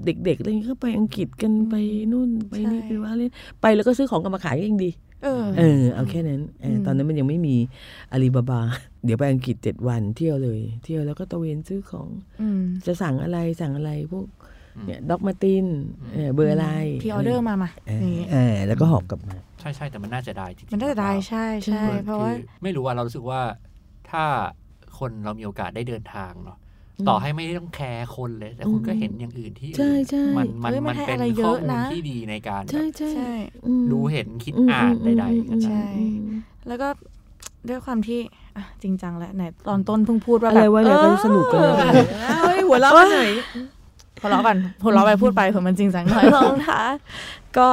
[0.05, 1.75] เด็กๆอะไรอย่างเงี้ยก็ไปอังกฤษกันไป
[2.13, 4.91] นู่นไปนี่ไปว่าเล่นไปแล้วก็ซื้อของกลับมาขายก็ยังดี
[5.25, 7.57] เออ เออ เอาแค่นั้นเอออมตอนนั้นมันยังไม่มี
[8.13, 8.61] อาลีบาบา
[9.05, 12.09] เดี๋ยวไปอังกฤษเจ็ดวันเที่ยวเลย เที่ยวแล้วก็ตระเวนซื้อของ
[12.41, 14.27] อืมจะสั่งอะไรสั่งอะไรพวก
[14.87, 15.21] เนี่ย Dr.
[15.27, 15.67] Martens
[16.13, 16.69] เออเบอร์อะไร
[17.03, 23.41] pre-order มามาเออนี่เออแล้วก็หอบกลับมา ใช่ใช่แต่มันน่าเสียดายจริงๆมันน่าจะได้ครับใช่ใช่เพราะว่าคือไม่รู้ว่าเรารู้สึกว่า
[24.11, 24.25] ถ้า
[24.99, 26.59] คนเรามีโอกาสได้เดินทางเนาะ
[27.09, 33.31] ต่อให้ไม่ต้องแคร์คนเลย แต่คุณก็เห็นอย่างอื่นที่ใช่ใช่มันมันเฮ้ยมันมันให้เป็นอะไรเยข้ออะมูลนะที่ดีในการใช่แบบใช่ใช่
[33.67, 35.85] อืมรู้เห็นคิดอืมอ่านอืมใดอืมๆก็อืมได้ใช่
[36.69, 36.89] แล้วก็
[37.69, 38.21] ด้วยความที่
[38.57, 42.07] อะจริงจังแล้วไหนตอนต้นเพิ่งพูดว่าอะไรแบบวะเนี่ยออก็สนุกกันเลย
[42.43, 43.21] เฮ้ยหัวเราะไปไหน
[44.21, 46.83] หัวเราะกันหัวเราะไปพูดไปเผื่อมันจริงจังหน่อยลองค่ะ
[47.57, 47.69] ก็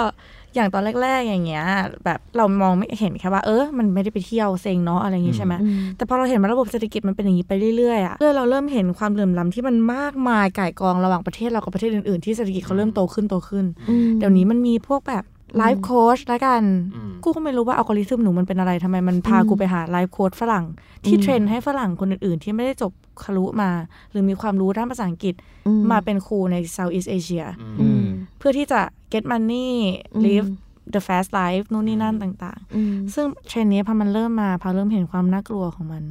[0.56, 1.64] อย่างตอนแรก ๆ อย่างเงี้ย
[2.06, 15.24] แบบเรามองไม่เห็นแค่ว่าเออมันไม่ได้ไปเที่ยวเซ็งเนาะอะไรอย่างงี้ใช่ไหมอืมแต่พอเราเห็นว่าระบบเศรษฐกิจมันเป็นอย่างนี้ไปเรื่อยๆอะเรื่อยเราเริ่มเห็นความเหลื่อมล้ำที่มันมากมายก่ายกองระหว่างประเทศเรากับประเทศอื่นๆที่เศรษฐกิจเขาเริ่มโตขึ้นโตขึ้นอืมเดี๋ยวนี้มันมีพวกแบบ
[15.58, 16.64] life coach ละกัน
[16.96, 20.66] อืมกูก็ไม่รู้ว่าอัลกอริทึมหนูมันเป็นอะไรทำไมมันพาอืมกูไปหา life coach ฝรั่ง
[21.06, 22.92] ที่อืมเทรนให้ฝรั่งคนอื่นๆ ที่ไม่ได้จบ
[23.24, 23.72] ครูมา
[24.12, 25.36] หรือมีความรู้ด้านภาษาอังกฤษ
[25.68, 28.04] อืมาเป็นครูใน Southeast Asia อืมอืม
[28.38, 28.82] เพื่อที่จะ
[29.14, 29.68] get money
[30.16, 30.50] อืม live
[30.94, 36.04] the fast life นู่นนี่นั่นต่างอืมๆซึ่งเทรนด์นี้พอมันเริ่มมาพอเริ่มเห็นความน่ากลัวของมัน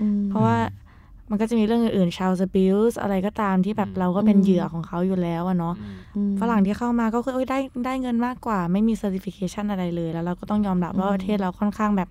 [0.00, 0.56] อืมเพราะว่า
[1.30, 12.08] มันก็จะมีเรื่องอื่นๆ child abuse อะไรก็ตามที่แบบอืมเราก็เป็นอืมเหยื่อของเขาอยู่แล้วอะเนาะอืมอืมฝรั่งที่เข้ามาก็คือเอ้ยได้ได้เงินมากกว่า ไม่มี certification อะไรเลย แล้วเราก็ต้องยอมรับว่าอืมประเทศเราค่อนข้างแบบ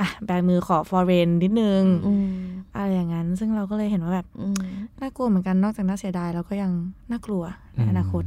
[0.00, 2.28] อะแบมือขอ foreign นิดนึงอืม
[2.74, 4.62] อะไรอย่างนั้น ซึ่งเราก็เลยเห็นว่าแบบอืม
[5.00, 6.72] น่ากลัวเหมือนกันนอกจากน่าเสียดายเราก็ยัง
[7.10, 7.42] น่ากลัว
[7.74, 8.24] ในอนาคต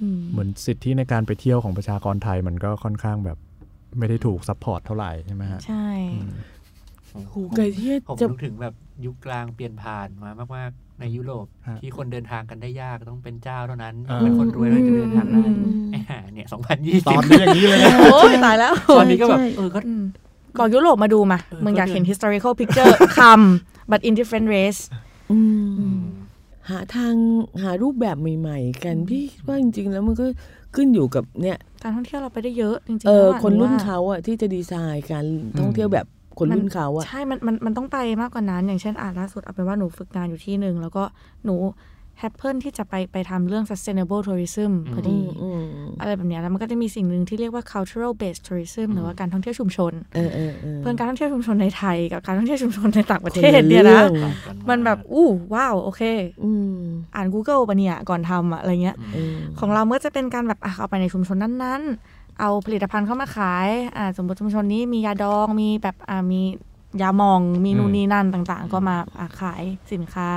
[0.00, 3.38] อืมเหมือนสิทธิในการไปเที่ยวของประชากรไทยมันก็ค่อนข้างแบบ
[3.98, 5.86] ไม่ได้ถูก support เท่าไหร่ใช่ไหมฮะใช่
[6.53, 20.04] โหไก่ที่ผมจะนึกถึงแบบยุคกลางเปลี่ยนผ่านมามาก ๆ ในยุโรปฮะที่คนเดินทางกันได้ยากต้องเป็นเจ้าเท่านั้นเออเป็นคนรวยเท่านั้นจะเดินทางได้อืมไอ้ห่าเนี่ยสองพันยี่ตสิบตอนนี้อย่างนี้เลยนะโอ้ยตายแล้วตอนนี้ก็แบบใช่เออก็อืม
[20.58, 24.78] บอกยุโรปมาดูมาเออมึงอยากเห็นก็เดิน historical picture คำ but in different ways
[25.32, 26.00] อืมอืม
[26.70, 27.14] หาทาง
[27.62, 30.26] หารูปแบบใหม่ ๆ กันพี่ว่าจริง ๆ แล้วมันก็
[30.76, 35.26] ขึ้นอยู่กับเนี่ยการท่องเที่ยวเราไปได้เยอะจริงๆเออแล้วะคนรุ่นหว่าเขาอะที่จะดีไซน์การ
[35.60, 36.06] ท่องเที่ยวแบบ
[36.38, 41.02] คนรุ่นเขาอะใช่มันมันมันต้องไปมากกว่านั้น อย่างเช่นอ่าล่าสุดเอาเป็นว่าหนูฝึกงานอยู่ที่หนึ่งแล้วก็
[41.44, 41.56] หนู
[42.20, 45.62] แฮปเปิลที่จะไปไปทำเรื่อง sustainable tourism พอดีอืม
[46.00, 56.02] อะไรแบบเนี้ยแล้วมันก็จะมีสิ่งหนึ่งที่เรียกว่า cultural based tourism หรือว่าการท่องเที่ยวชุมชนเออเออเออเพื่อนการท่องเที่ยวชุมชนในไทย กับการท่องเที่ยวชุมชนในต่างประเทคนศละเนี่ยเรื่นะองต่างกัมันแบบอู้ว้าวโอเค
[56.42, 56.76] อืม
[57.14, 66.40] อ่าน Google ปะเนี่ยก่อนทำอะอะไรเงี้ยเออของเราเมื่อจะเป็นการแบบอะเอาไปในชุมชนนั้นๆ เอาผลิตภัณฑ์เข้ามาขายอ่าสมมติชุมชนนี้มียาดองมีแบบอ่ามี
[67.02, 69.62] ยาหมองมีนู่นนี่นั่นต่างๆ ก็มาอะขาย
[69.92, 70.28] สินค้า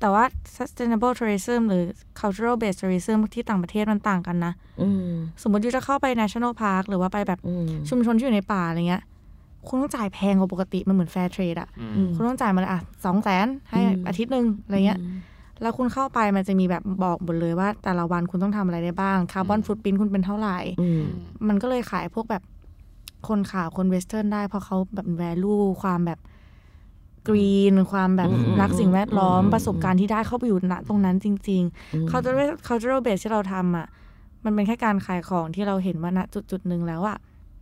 [0.00, 0.24] แต่ว่า
[0.56, 1.84] sustainable tourism หรือ
[2.20, 5.10] cultural based tourism ที่ต่างประเทศมันต่างกันนะอืม
[5.42, 9.02] สมมติยูจะเข้าไป national park หรือว่าไปแบบอืมชุมชนที่อยู่ในป่าอะไรเงี้ย
[9.68, 14.98] คุณต้องจ่ายแพงกว่าปกติ มันเหมือน fair trade อะอืมอืมคุณต้องจ่ายมาเลยอะสองแสนให้อืมอาทิตย์หนึ่งอะไรเงี้ย
[15.64, 21.02] แล้วคุณเข้าไปมันจะมีแบบบอกหมดเลยว่า แต่ละวันคุณต้องทำอะไรได้บ้างคาร์บอนฟุตปรินคุณเป็นเท่าไหร่อืม
[21.48, 22.42] มันก็เลยขายพวกแบบ
[23.28, 26.18] คนขาวคนเวสเทิร์นได้เพราะเขาแบบแวลูความแบบ
[27.28, 31.62] กรีน ความแบบอืมรักสิ่งแวดล้อมอืมประสบการณ์ที่ได้เข้าไปอยู่ณตรงนั้นจริง
[31.94, 33.86] อืมๆ cultural cultural base ที่เราทำอะ
[34.44, 37.16] มันเป็นแค่การขายของที่เราเห็นว่าณจุดจุดๆหนึ่งแล้วอะ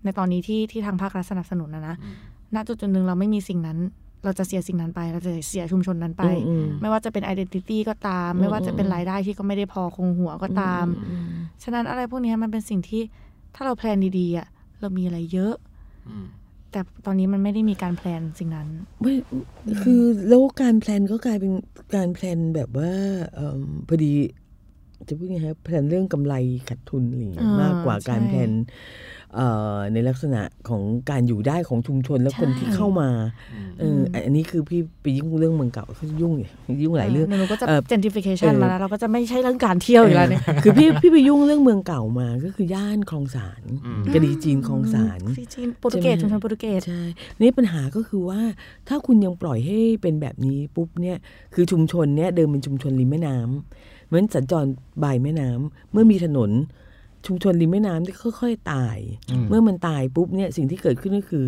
[0.05, 2.15] ในตอนนี้ที่ที่ทางภาครัฐสนับสนุนนะนะอืม
[2.55, 3.79] ณจุดจุดๆหนึ่งเราไม่มีสิ่งนั้น
[4.25, 11.29] เราจะเสียสิ่งนั้นไป เราจะเสียชุมชนนั้นไปอืมไม่ว่าจะเป็น identity ก็ตาม ไม่ว่าจะเป็นรายได้ที่ก็ไม่ได้พอคงหัวก็ตามอืม
[11.63, 13.03] ฉะนั้นอะไรพวกเนี้ยมันเป็นสิ่งที่
[13.55, 14.47] ถ้าเราแพลนดีๆอะ
[14.81, 15.55] เรามีอะไรเยอะ
[16.09, 16.27] อืม
[16.71, 18.69] แต่ตอนนี้มันไม่ได้มีการแพลนสิ่งนั้น
[19.01, 19.15] ไม่
[19.83, 21.53] คือแล้วการ plan ก็กลายเป็น
[21.97, 22.93] การ plan แบบว่า
[23.35, 24.13] เอิ่มพอดี
[25.09, 26.35] จะพูดยังไงครับ plan เรื่องกำไร
[26.69, 29.12] ขาดทุนอะไรอย่างเงี้ยอ่ามมากกว่าการใช่ plan เอ่อ
[29.93, 33.09] ในลักษณะของการอยู่ได้ของชุมชนและคนใช่ที่เข้ามา
[33.53, 36.53] อืมเออออันนี้คือพี่ไปยุ่งเรื่องเมืองเก่าเขายุ่งเนี่ย
[36.85, 47.03] ยุ่งหลายเรื่องหนูก็จะเอ่อ gentrification เออมาแล้วเราก็จะไม่ใช่เรื่องการเที่ยวอีกแล้วเนี่ยคือพี่พี่ไปยุ่งเรื่องเมืองเก่ามาก็คือย่านคลองสารอืมกระดีจีนคลองสารซีจีนโปรตุเกสใช่ชุมไหมชนโปรตุเกสใช่
[47.41, 48.41] นี่ปัญหาก็คือว่า
[48.89, 51.17] ถ้าคุณยังปล่อยให้เป็นแบบนี้ปุ๊บเนี่ย
[51.55, 54.67] คือชุมชนเนี่ยเดิมเป็นชุมชนริมแม่น้ำเหมือนสัญจร
[55.03, 56.51] บ่ายแม่น้ำเมื่อมีถนน
[57.27, 58.99] ชุมชนริมแม่น้ำที่ค่อยๆตาย
[59.31, 61.45] อืมเมื่อมันตายปุ๊บเนี่ยสิ่งที่เกิดขึ้นก็คือ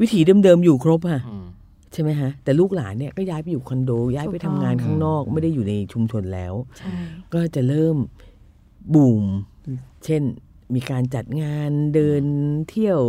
[0.00, 1.46] วิถีเดิมๆอยู่ครบค่ะอืม
[1.92, 6.94] ใช่ไหมฮะแต่ลูกหลานเนี่ยก็ย้ายไปอยู่คอนโด ย้ายไปทำงานข้างนอก ไม่ได้อยู่ในชุมชนแล้วใช่
[7.32, 7.96] ก็จะเริ่ม
[8.94, 9.24] บูม
[10.04, 10.22] เช่น
[10.74, 12.22] มีการจัดงานเดิน
[12.68, 13.00] เที่ยว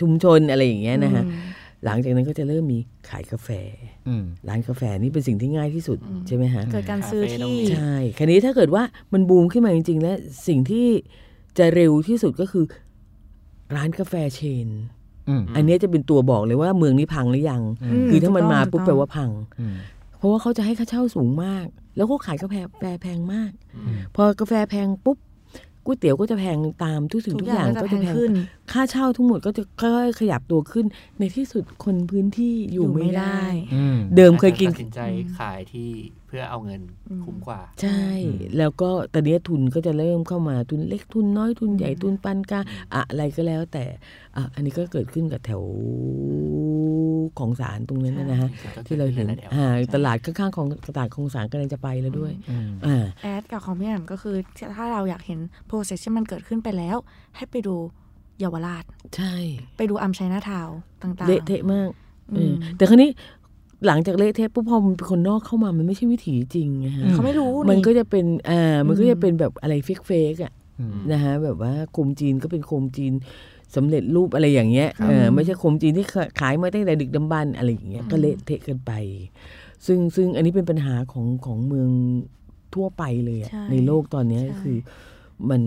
[0.00, 3.48] ชุมชนอะไรอย่างเงี้ยนะฮะอืม หลังจากนั้นก็จะเริ่มมีขายกาแฟ
[4.08, 10.16] อืมร้านกาแฟนี่เป็นสิ่งที่ง่ายที่สุดใช่ไหมฮะเกิดการซื้อที่ใช่คราวนี้ถ้าเกิดว่ามันบูมขึ้นมาจริงๆ แล้ว
[10.48, 10.86] สิ่งที่
[11.58, 12.64] จะเร็วที่สุดก็คือ
[13.76, 14.68] ร้านกาแฟเชน
[15.28, 19.76] อืมอันเนี้ยจะเป็นตัวบอกเลยว่าเมืองนี้พังหรือยังอืมคือถ้ามันมาถูกต้องปุ๊บแปลว่าพังอืม
[20.18, 21.66] เพราะว่าเขาจะให้ค่าเช่าสูงมาก
[21.96, 25.18] แล้วก็ขายกาแฟแฟแพงมากอืมพอกาแฟแพงปุ๊บ
[25.88, 28.30] ก๋วยเตี๋ยวก็จะแพงตามทุกสิ่งทุทุกกออย่างย่างก็ก็จะจะแพแพงงขึ้น
[28.72, 30.86] ค่าเช่าทั้งหมดก็จะค่อยๆขยับตัวขึ้น
[31.18, 33.42] ในที่สุดคนพื้นที่อยู่ไม่ได้
[33.74, 35.00] อืมเดิมเคยกินตัดสินใจ
[35.38, 35.90] ขายที่
[36.28, 38.02] เพื่อเอาเงินอืมคุ้มกว่า ใช่
[38.58, 42.64] แล้วก็ตอนนี้ทุนก็จะเริ่มเข้ามาทุนเล็กทุนน้อยทุนใหญ่ทุนปานกลาง
[42.94, 43.84] อะไรก็แล้ว แต่
[44.36, 45.62] อะอันนี้ก็เกิดขึ้นกับแถว
[47.38, 54.36] ของสารตรงนั้นนะนะฮะใช่ที่เราเห็นก็กิดขึ้นหลายๆแถวอ่าตลาดข้างๆของตลาดของสารกำลังจะไปแล้วด้วยอืมอ่าแอดกับของพี่แอมก็คือ
[54.76, 55.38] ถ้าเราอยากเห็น
[55.70, 56.96] process ที่มันเกิดขึ้นไปแล้ว
[57.36, 57.76] ให้ไปดู
[58.38, 58.84] เยาวราช
[59.16, 59.34] ใช่
[59.76, 61.90] ไปดูอัมชัยนาทาวน์ต่างๆเละเทะมาก
[62.32, 63.10] อืเออมแต่ครั้นี้
[63.86, 73.12] หลังจากเละเทะปุ๊บพอมันเป็นคนนอกเข้ามามันไม่ใช่วิถีจริงไงฮะเขาไม่รู้มันก็นี่จะเป็นอ่ามันก็อืจะมเป็นแบบอะไรเฟกเฟกๆอะอืมนะฮะแบบว่าโคมจีนก็เป็นโคมจีน
[73.76, 76.06] สำเร็จรูปอะไรอย่างเงี้ยครับเออไม่ใช่โคมจีนที่
[76.40, 78.92] ขายมาตั้งแต่ดึกดำบรรพ์อะไรอย่างเงี้ยก็เละเทะกันไป
[79.86, 81.90] ซึ่งซึ่งอันนี้เป็นปัญหาของของเมือง
[82.74, 84.76] ทั่วไปเลยอะใช่ในโลกตอนเนี้ยใช่คือ
[85.50, 85.62] มัน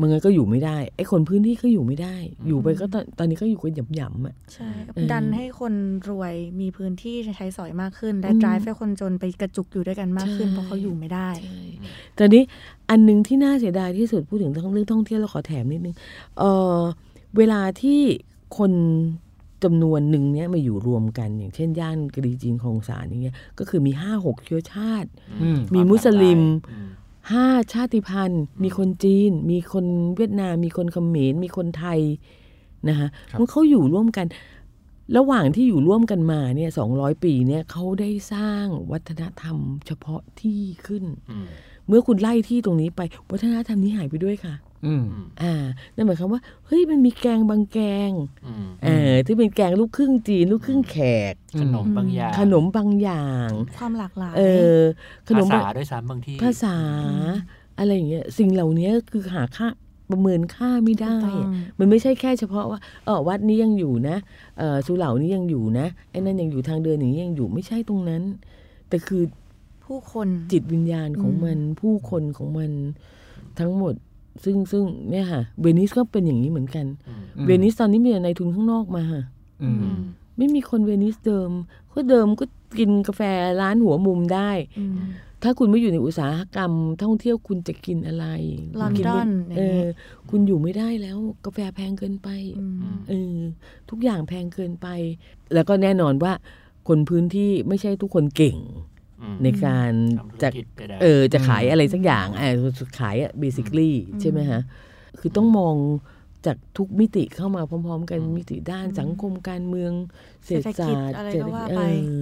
[0.00, 2.16] มันก็อยู่ไม่ได้ไอ้คนพื้นที่ก็อยู่ไม่ได้
[2.46, 5.74] อยู่ไปก็ตอนตอนนี้ก็อยู่กันหยำๆอะใช่เออดันให้คน
[6.10, 11.28] รวยมีพื้นที่ใช้สอยมากขึ้น และอืม drive ให้คนจนไปกระจุกอยู่ด้วยกันมากขึ้นใช่เพราะเขาอยู่ไม่ได้
[12.18, 12.42] ตอนนี้
[12.90, 15.96] อันหนึ่งที่น่าเสียดายที่สุดพูดถึงเรื่องท่องเที่ยวเราขอแถมนิดนึง
[16.38, 16.42] เอ
[16.78, 16.80] อ
[17.36, 18.00] เวลาที่
[18.58, 18.72] คน
[19.64, 25.08] จำนวนหนึ่งเนี้ยมาอยู่รวมกันอย่างเช่นย่านกรีจีนคลองสารอย่างเงี้ยก็คือมีห้าหกเชื้อชาติ
[25.42, 26.40] อืมมีมุสลิม
[26.70, 26.88] อืม
[27.32, 32.00] ห้าชาติพันธุ์ มีคนจีน มีคนเวียดนาม มีคนเขมรมีคนไทย
[32.88, 34.26] นะคะครับมันเขาอยู่ร่วมกัน
[35.16, 39.56] ระหว่างที่อยู่ร่วมกันมาเนี่ยสองร้อยปีเนี่ยเขาได้สร้างวัฒนธรรม
[39.86, 41.46] เฉพาะที่ขึ้นอืม
[41.88, 44.54] เมื่อคุณไล่ที่ตรงนี้ไป วัฒนธรรมนี้หายไปด้วยค่ะ
[44.86, 45.64] อืมอืมอ่า
[45.94, 47.78] นั่นหมายความว่า เฮ้ย มันมีแกงบางแก
[48.08, 48.10] ง
[48.46, 50.96] อืมเออที่เป็นแกงลูกครึ่งจีน ลูกครึ่งแข
[51.32, 54.42] ก ขนมบางอย่าง ขนมบางอย่าง ความหลากหลาย เอ
[54.78, 54.80] อ
[55.28, 56.76] ขนภามษาบางด้วยซ้ำบางที่ภาษา
[57.78, 59.68] อะไรอย่างเงี้ย สิ่งเหล่านี้คือหาค่า
[60.10, 61.46] ประเมินค่าไม่ได้ถูกต้อง
[61.78, 64.16] มันไม่ใช่แค่เฉพาะว่า เออวัดนี้ยังอยู่นะ
[64.58, 68.22] เออสุเหร่านี้ยังอยู่นะ ไอ้นั่นยังอยู่ทางเดินอย่างนี้ยังอยู่ ไม่ใช่ตรงนั้น
[68.88, 69.22] แต่คือ
[69.84, 72.70] ผู้คนจิตวิญญาณของอืมมัน ผู้คนของมัน
[73.58, 73.94] ทั้งหมด
[74.44, 79.22] ซึ่งซึ่งเนี่ยค่ะ เวนิสก็เป็นอย่างนี้เหมือนกันอืมอืมเวนิสตอนนี้มีแต่ในายทุนข้างนอกมาค่ะ
[79.62, 80.00] อืมอืม
[80.36, 81.50] ไม่มีคนเวนิสเดิม
[81.92, 82.44] ก็เดิมก็
[82.78, 83.22] กินกาแฟ
[83.60, 84.96] ร้านหัวมุมได้อืม
[85.42, 86.72] ถ้าคุณไม่อยู่ในอุตสาหกรรม
[87.02, 88.26] ท่องเที่ยวคุณจะกินอะไร
[88.80, 89.84] ลอนกิดอนไม่เออ
[90.30, 92.28] คุณอยู่ไม่ได้แล้ว กาแฟแพงเกินไป
[92.58, 92.76] อืม
[93.08, 93.36] เออ
[93.90, 94.88] ทุกอย่างแพงเกินไป
[95.54, 96.32] แล้วก็แน่นอนว่า
[96.88, 98.93] คนพื้นที่ไม่ใช่ทุกคนเก่งอืม
[99.42, 102.54] ในการทำธุรจะกิจใดๆเออจะขายอะไรสักอย่างเออ
[103.00, 104.60] ขายอะ basically ใช่ไหมฮะ
[105.20, 105.76] คือต้องมอง
[106.46, 109.92] จากทุกมิติเข้ามาพร้อม ๆ กันมิติด้านสังคมการเมือง
[110.46, 112.14] เศรษฐศาสตร์เศรษฐกิจอะไรก็ว่าไปเออ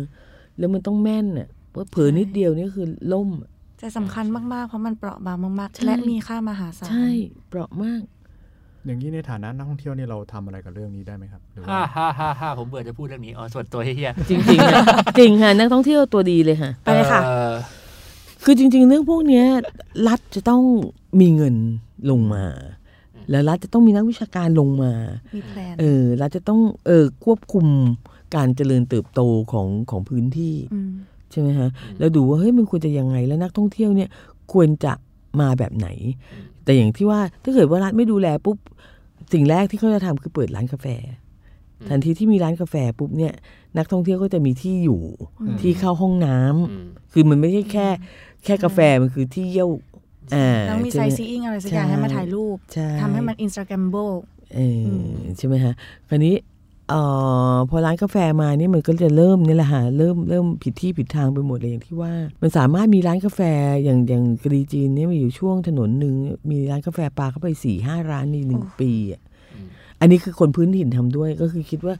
[0.58, 3.50] แล้วมันต้องแม่นอะว่าเผลอนิดเดียวนี่คือล่มอะ
[3.82, 7.08] จะสำคัญมาก ๆ เพราะมันเปราะบางมากใช่ๆและมีค่ามหาศาลใช่
[7.48, 8.00] เปราะมาก
[8.86, 14.82] อย่างนี้ในฐานะนักท่องเที่ยวนี่เราทำอะไรกับเรื่องนี้ได้ไหมครับหรือว่าฮ่าฮ่าฮ่าฮ่าผมเบื่อจะพูดเรื่องนี้อ๋อส่วนตัวเฮียจริงๆอะ
[15.18, 17.52] จริงค่ะนักท่องเที่ยวตัวดีเลยค่ะๆไปเลยค่ะอ่อ
[18.44, 19.44] คือจริง ๆ เรื่องพวกเนี้ย
[20.08, 20.62] รัฐจะต้อง
[21.20, 21.54] มีเงิน
[22.10, 22.44] ลงมา
[23.30, 24.92] แล้วรัฐจะต้องมีนักวิชาการลงมา
[25.36, 27.66] มี plan เออรัฐจะต้องเออควบคุม
[28.36, 29.20] การเจริญเติบโต
[29.52, 30.92] ของของพื้นที่
[31.30, 31.68] ใช่ไหมฮะ
[31.98, 34.08] แล้วดูว่าเฮ้ยมันควรจะยังไงแล้วนักท่องเที่ยวเนี่ย
[34.52, 34.92] ควรจะ
[35.40, 35.88] มาแบบไหน
[36.64, 38.58] แต่อย่างที่ว่าถ้าเกิดว่ารัฐไม่ดูแลปุ๊บ
[39.32, 40.86] สิ่งแรกที่เขาจะทำคือเปิดร้านกาแฟ
[41.88, 43.34] ทันทีที่มีร้านกาแฟปุ๊บเนี่ย
[43.76, 45.02] นักท่องเที่ยวก็จะมีที่อยู่
[45.60, 47.88] ที่เข้าห้องน้ำอืมคือมันไม่ใช่แค่
[48.44, 49.70] แค่กาแฟมันคือที่เยี่ยว
[50.34, 54.08] อ่าต้องมีใช่ไหม sightseeing อะไรสักอย่างให้มาถ่ายรูปใช่ทำให้มัน Instagrammable
[54.54, 55.74] เออใช่ไหมฮะ
[56.08, 56.34] คราวนี้
[56.88, 57.00] เอ่
[57.54, 62.12] อพอร้านกาแฟมานี่มันก็จะเริ่มนี่แหละฮะเริ่มเริ่มผิดที่ผิดทางไปหมดเลยอย่างที่ว่า
[62.42, 63.40] มันสามารถมีร้านกาแฟ
[63.84, 66.14] อย่างอย่างกรีจีนเนี่ยมีอยู่ช่วงถนนหนึ่ง
[66.50, 69.20] มีร้านกาแฟปลาเข้าไปสี่ห้าร้านในหนึ่งปีอะ
[69.52, 69.66] อืม
[70.00, 71.94] อันนี้คือคนพื้นถิ่นทำด้วยก็คือคิดว่า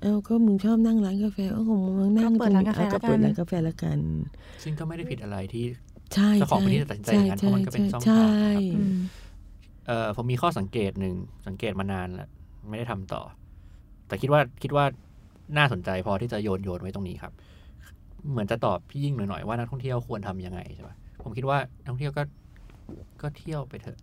[0.00, 3.98] เอ้าก็มึงชอบนั่งร้านกาแฟก็คงมึงนั่งก็เปิดร้านกาแฟอะก็ละกันเปิดร้านกาแฟละกัน
[4.62, 5.64] ซึ่งก็ไม่ได้ผิดอะไรที่
[6.14, 8.28] ใช่เจ้าของใช่พื้นที่ตัดสินใจอย่างนั้นเพราะมันก็เป็นช่องทางใช่
[8.76, 8.96] อืม
[9.86, 11.14] เอ่อผมมีข้อสังเกตหนึ่ง
[11.46, 12.28] สังเกตมานานแล้ว
[12.68, 13.22] ไม่ได้ทำต่อ
[14.08, 14.84] แต่คิดว่าคิดว่า
[15.56, 17.32] น่าสนใจพอที่จะโยนโยนไว้ตรงนี้ครับ
[18.30, 22.22] เหมือนจะตอบพี่ยิ่งหน่อยๆว่านักท่องเที่ยวควรทำยังไงใช่ปะผมคิดว่านักท่องเที่ยวก็
[23.22, 23.98] ก็เที่ยวไปเถอะ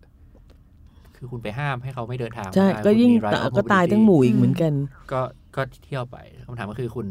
[1.16, 4.72] คือคุณไปห้ามให้เขาไม่เดินทางใช่ไม่ได้ก็คุณยิ่งมี right of ก็ตาย mobility ทั้งหมู่อีกเหมือนกัน
[5.12, 5.20] ก็
[5.56, 7.06] ก็เที่ยวไปคำถามก็คือคุณ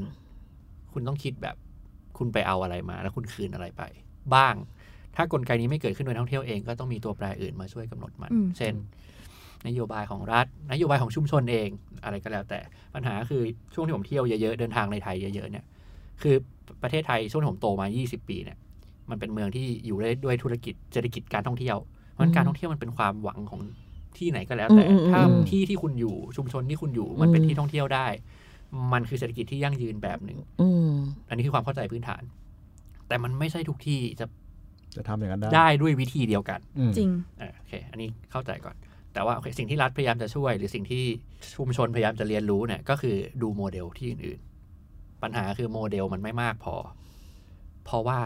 [0.94, 1.56] คุณต้องคิดแบบ
[2.18, 3.84] คุณไปเอาอะไรมา แล้วคุณคืนอะไรไป
[4.36, 4.56] บ้าง
[5.16, 8.74] ถ้ากลไกนี้ไม่เกิดขึ้นโดยนักท่องเที่ยวเองก็ต้องมีตัวแปรอื่นมาช่วยกำหนดมันอืมเช่น
[9.68, 11.70] นโยบายของรัฐ นโยบายของชุมชนเอง
[12.04, 12.60] อะไรก็แล้วแต่
[12.94, 13.42] ปัญหาคือ
[13.74, 15.66] ช่วงที่ผมเที่ยวเยอะๆเดินทางในไทยเยอะๆเนี่ย
[16.22, 16.36] คือ
[16.84, 18.58] ประเทศไทยช่วงที่ผมโตมา 20 ปีเนี่ย
[19.10, 21.78] มันเป็นเมืองที่อยู่ได้ด้วยธุรกิจเศรษฐกิจการท่องเที่ยว
[22.12, 23.62] เพราะฉะนั้นการท่องเที่ยวมันเป็นความหวังของ
[24.18, 28.08] ที่ไหนก็แล้วแต่อืมอืมอืมถ้าที่ที่คุณอยู่ชุมชนที่คุณอยู่มันเป็นที่ท่องเที่ยวได้
[28.94, 30.94] มันคือเศรษฐกิจที่ยั่งยืนแบบหนึ่งอืม
[31.30, 32.24] อันนี้คือความเข้าใจพื้นฐาน
[33.08, 34.26] แต่มันไม่ใช่ทุกที่จะ
[34.96, 37.10] จะทำอย่างนั้นได้ได้ด้วยวิธีเดียวกันอืมจริง
[37.42, 38.76] อ่าโอเค อันนี้เข้าใจก่อน
[39.14, 41.04] แต่ว่าโอเคสิ่งที่รัฐพยายามจะช่วย หรือสิ่งที่
[41.56, 46.76] ชุมชนพยายามจะเรียนรู้เนี่ยก็คือดูโมเดลที่อื่นๆ ปัญหาคือโมเดลมันไม่มากพอ
[47.86, 48.20] เพราะว่า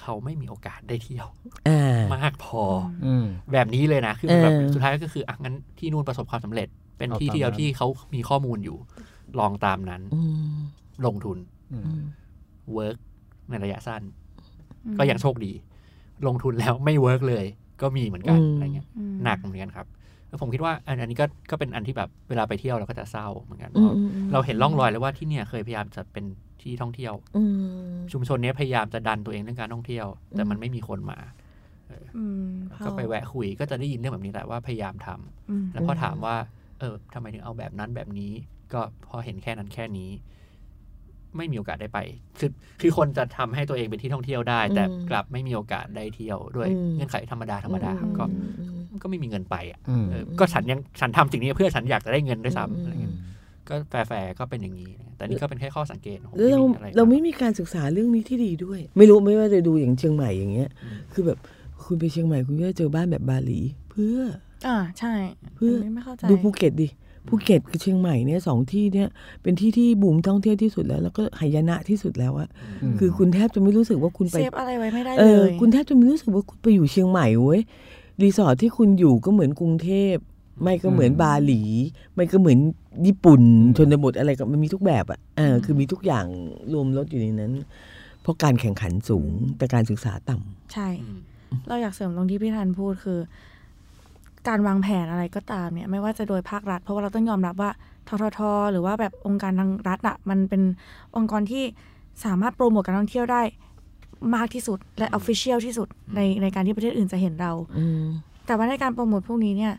[0.00, 1.26] เขาไม่มีโอกาสได้เที่ยว
[1.68, 2.62] อ่ามากพอ
[3.06, 8.76] อืมแบบนี้เลยนะคือแบบเออสุดท้ายก็คืออะงั้นที่นู่นประสบความสำเร็จ เป็นเอาที่ตามเดียวนั้นที่เขามีข้อมูลอยู่
[9.38, 10.20] ลองตามนั้นอื
[10.54, 10.58] ม
[11.06, 11.38] ลงทุน
[11.72, 12.02] อืมอืม
[12.72, 12.96] work
[13.50, 14.02] ในระยะสั้น
[14.84, 15.52] อืมก็ยังโชคดี
[16.26, 17.46] ลงทุนแล้วไม่ work เลย
[17.82, 19.95] ก็มีเหมือนกันอืมอะไรเงี้ยอืมหนักเหมือนกันครับแล้ว
[20.40, 26.24] ผมคิดว่าอันอันนี้ก็ก็เป็นอันที่แบบเวลาไปเที่ยวเราก็จะเศร้าเหมือนกันเพราะอืมอืมอืมเราเห็นร่องรอยแล้วว่าที่เนี่ยเคยพยายามจะเป็น
[26.62, 31.18] ที่ท่องเที่ยวอืมชุมชนเนี้ยพยายามจะดันตัวเองเรื่องการท่องเที่ยว แต่มันไม่มีคนมา
[32.16, 32.48] อืม
[32.84, 36.36] ก็ไปแวะคุยก็จะได้ยินเรื่องแบบนี้แหละว่าพยายามทำอืมแล้วพอถามว่า
[36.80, 38.32] เออทำไมถึงเอาแบบนั้นแบบนี้
[38.72, 40.10] ก็พอเห็นแค่นั้นแค่นี้
[41.36, 41.98] ไม่มีโอกาสได้ไป
[42.38, 42.50] คือ
[42.80, 53.16] คือคนจะทำให้ตัวเองเป็นที่ท่องเที่ยวได้ แต่อืมกลับไม่มีโอกาสได้เที่ยวด้วยอืมเงื่อนไขธรรมดาธรรมดาครับก็อืมอืม ก็ไม่มีเงินไปอะอืมเออก็ฉันยังฉันทำสิ่งนี้เพื่อฉันอยากจะได้เงินด้วยซ้ำอะไรอืเงี้มย
[53.68, 61.38] ก็แฟร์ๆก็เป็นอย่างนี้นะแต่นี่ก็เป็นแค่ข้อสังเกตของผมแล้วเราที่มีอะไรเราไม่มีการศึกษาเรื่องนี้ที่ดีด้วย ไม่รู้ไม่ว่าจะดูอย่างเชียงใหม่อย่างเงี้ยอืมคือแบบ
[61.84, 64.18] คุณไปเชียงใหม่คุณก็จะเจอบ้านแบบบาหลี เพื่อ
[64.66, 65.14] อ่าใช่
[65.56, 66.88] เพื่อนนี้ไม่เข้าใจดูภูเก็ตดิ
[67.28, 69.08] ภูเก็ตกับเชียงใหม่เนี่ยสองที่เนี่ย
[69.42, 72.48] เป็นที่ที่บูมท่องเที่ยวที่สุดแล้ว แล้วก็หายนะที่สุดแล้วอะ
[72.82, 77.60] อืมคือคุณแทบจะไม่รู้สึกว่าคุณไป save อะไรไว้ไม่ได้เลยเออคุณแทบจะไม่รู้สึกว่าคุณไปอยู่เชียงใหม่เว้ย
[78.22, 80.16] รีสอร์ทที่คุณอยู่ก็เหมือนกรุงเทพ
[80.62, 81.62] ไม่ก็เหมือนอืมบาหลี
[82.14, 82.58] ไม่ก็เหมือน
[83.06, 86.26] ญี่ปุ่นอืมชนบทอะไรก็มันมีทุกแบบอะเออคือมีทุกอย่าง
[86.72, 87.52] รวมรถอยู่ในนั้น
[88.22, 91.18] เพราะการแข่งขันสูงแต่การศึกษาต่ำใช่อืม
[91.68, 93.20] เราอยากเสริมตรงที่พี่ธันพูดคือ
[94.48, 97.70] การวางแผนอะไรก็ตามเนี่ย ไม่ว่าจะโดยภาครัฐ เพราะว่าเราต้องยอมรับว่า
[98.08, 98.40] ททท
[98.72, 100.62] หรือว่าแบบองค์การทางรัฐอะมันเป็น
[101.16, 101.64] องค์กรที่
[102.24, 103.42] สามารถโปรโมทการท่องเที่ยวได้
[104.34, 108.04] มากที่สุดและออฟฟิเชียลที่สุดในในการที่ประเทศอื่นจะเห็นเราอืม
[108.46, 109.74] แต่ว่าในการโปรโมทพวกนี้เนี่ย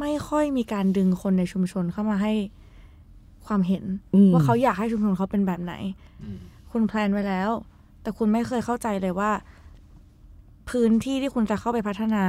[0.00, 2.32] ไม่ค่อยมีการดึงคนในชุมชนเข้ามาให้
[3.46, 3.84] ความเห็น
[4.14, 5.74] อืมว่าเขาอยากให้ชุมชนเขาเป็นแบบไหน
[6.22, 6.38] อืม
[6.72, 7.50] คุณแพลนไว้แล้ว
[8.02, 9.30] แต่คุณไม่เคยเข้าใจเลยว่า
[10.70, 12.24] พื้นที่ที่คุณจะเข้าไปพัฒนา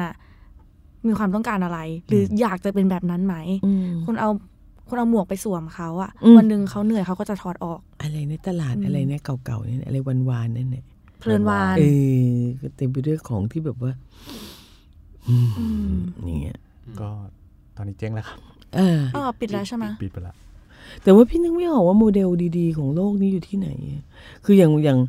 [1.08, 4.30] มีความต้องการอะไร หรืออยากจะเป็นแบบนั้นไหมอืมคุณเอา
[4.88, 9.98] คุณเอาหมวกไปสวมเขาอะอืมวันหนึ่งเขาเหนื่อยเขาก็จะถอดออก อะไรนะตลาดอืมอะไรนะเก่าๆเนี่ยอะไร
[10.30, 10.86] วานๆนั่นเนี่ย
[11.20, 11.84] เพลินวานเอ
[12.34, 13.92] อก็เต็มไปด้วยของที่แบบว่า
[15.30, 15.94] อืมอืม
[16.26, 16.58] อย่างเงี้ย
[17.00, 17.10] ก็
[17.76, 18.40] ตอนนี้เจ๊งแล้วครับ
[18.76, 20.36] เอออ๋อปิดแล้วใช่ไหมปิดไปละ
[21.04, 23.70] แต่ว่าพี่นึกไม่ออกว่าโมเดลดีๆ ของโลกนี้อยู่ที่ไหน
[24.46, 25.00] คืออย่างอย่าง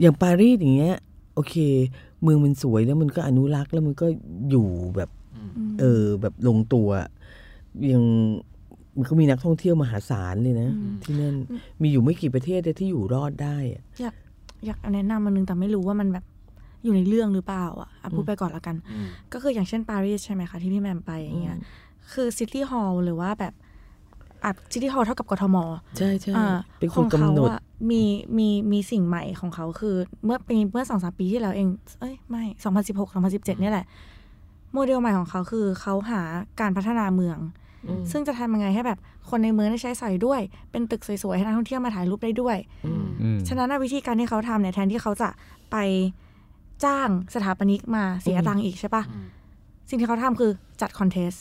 [0.00, 0.96] อย่างปารีสอย่างเงี้ย
[1.34, 1.54] โอเค
[2.22, 4.06] เมืองมันสวยแล้วมันก็อนุรักษ์แล้วมันก็
[4.50, 5.10] อยู่แบบ
[5.80, 6.88] เออแบบลงตัว
[7.92, 8.04] ยัง
[8.96, 11.34] มันก็มีนักท่องเที่ยวมหาศาลเลยนะอืมที่นั่น
[11.82, 14.14] มีอยู่ไม่กี่ประเทศที่อยู่รอดได้อะอยาก
[14.66, 16.24] อยากแนะนำมันนึงแต่ไม่รู้ว่ามันแบบ
[16.84, 21.56] อยู่ในเรื่องหรือเปล่าอะอะพูดไปก่อนละกันอืมก็คืออย่างเช่นปารีสใช่ไหมคะ ที่พี่แหม่มไปอย่างเงี้ย
[22.12, 23.54] คือ city hall หรือว่าแบบ
[24.44, 25.56] อะ city hall เท่ากับกทม
[25.98, 26.46] ใช่ใช่อ่า
[26.78, 28.02] เป็นคนของเขากำหนดอะมี
[28.38, 29.94] มีมีสิ่งใหม่ของเขาคือ
[30.24, 31.68] เมื่อปีเมื่อสองสามปีที่แล้วเอง
[32.00, 33.86] เอ้ยไม่สองพันสิบหกสองพันสิบเจ็ดเนี่ยแหละ
[34.72, 36.22] โมเดลใหม่ของเขาคือเขาหา
[36.60, 37.69] การพัฒนาเมืองอืม
[38.10, 38.98] ซึ่งจะทำยังไงให้แบบ
[39.30, 42.56] คนในเมืองได้ใช้สอยด้วย เป็นตึกสวยๆ ให้นักท่องเที่ยวมาถ่ายรูปได้ด้วย
[42.86, 45.28] อืมอืมฉะนั้นน่ะวิธีการที่เขาทำเนี่ยแทนที่เขาจะ
[45.72, 45.76] ไป
[46.84, 49.26] จ้างสถาปนิกมาเสียอืมตังค์อีกใช่ปะอืม
[49.88, 50.50] สิ่งที่เขาทำคือ
[50.80, 51.32] จัด contest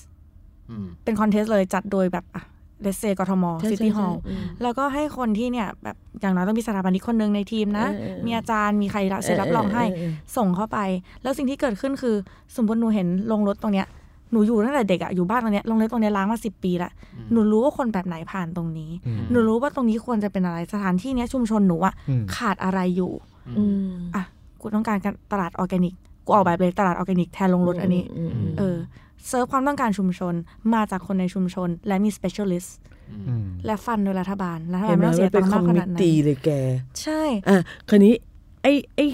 [0.70, 2.44] อืมเป็น contest เลยจัดโดยแบบอะ
[2.82, 10.80] let's say กทมใช่ใช่ city hall ใช่อืมแล้วก็ให้คนที่เนี่ยแบบอย่างน้อยต้องมีสถาปนิกคนหนึ่งในทีมนะเออเออมีอาจารย์มีใครรับเซ็นรับรองให้เออเออเออส่งเข้าไป
[11.24, 12.16] แล้วสิ่งที่เกิดขึ้นคือ
[12.56, 13.88] สมมติหนูเห็นโรงรถตรงเนี้ย
[14.32, 16.92] หนูอยู่ตั้งแต่เด็กอะอยู่บ้านตรงเนี้ยโรงรถตรงเนี้ยร้างมาสิบปีละ
[17.32, 23.12] หนูรู้ว่าคนแบบไหนผ่านตรงนี้อืมหนูรู้ว่าตรงนี้ควรจะเป็นอะไรสถานที่เนี้ยชุมชนหนูอะอืมขาดอะไรอยู่
[23.58, 24.24] อืมอะ
[24.62, 25.94] กูต้องการการตลาดออร์แกนิก
[26.26, 28.78] กูออกแบบเลยตลาดออร์แกนิกแทนโรงรถอันนี้อืมเออ
[29.28, 30.34] เซิร์ฟความต้องการชุมชน
[30.74, 32.70] มาจากคนในชุมชน และมี specialist
[33.28, 36.50] อืมและ fund โดยรัฐบาลรัฐบาลเห็นไหมไม่ต้องเสียมันเป็ตันงค์คอมามกขมินาดนั้นตี้เลยแก
[37.02, 37.58] ใช่อะ
[37.90, 38.14] คราวนี้
[38.64, 39.06] ไอ้ไอ้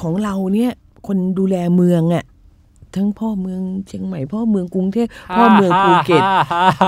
[0.00, 0.72] ของเราเนี่ย
[1.06, 2.24] คนดูแลเมืองอะ
[2.96, 6.22] ทั้งพ่อเมืองเชียงใหม่พ่อเมืองกรุงเทพพ่อเมืองภูเก็ต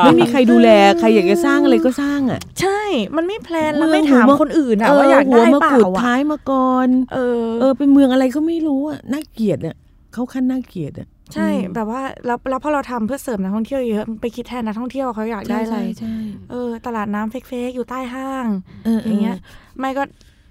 [0.04, 2.80] ไม่มีใครดูแลใครอยากจะสร้างอะไรก็สร้างอะ ใช่
[3.16, 9.76] มันไม่แพลนแล้วเมืไม่องถามหัวมะคนอื่นอะว่าอยากหัวได้มาเปล่ากุดอะท้ายมาก่อนเออเออเป็นเมืองอะไรก็ไม่รู้อะน่าเกลียดอะ
[10.12, 16.14] เขาขั้นน่าเกลียดอะใช่แบบว่าแล้วแล้วพอเราทำเพื่อเสริมนักท่องเที่ยวเยอะไปคิดแทนนักท่องเที่ยวเขาอยากได้อะไรใช่ใช่
[16.50, 18.46] เออ ตลาดน้ำเฟกๆอยู่ใต้ห้าง
[18.84, 19.38] เออออย่างเงี้ย
[19.78, 20.02] ไม่ก็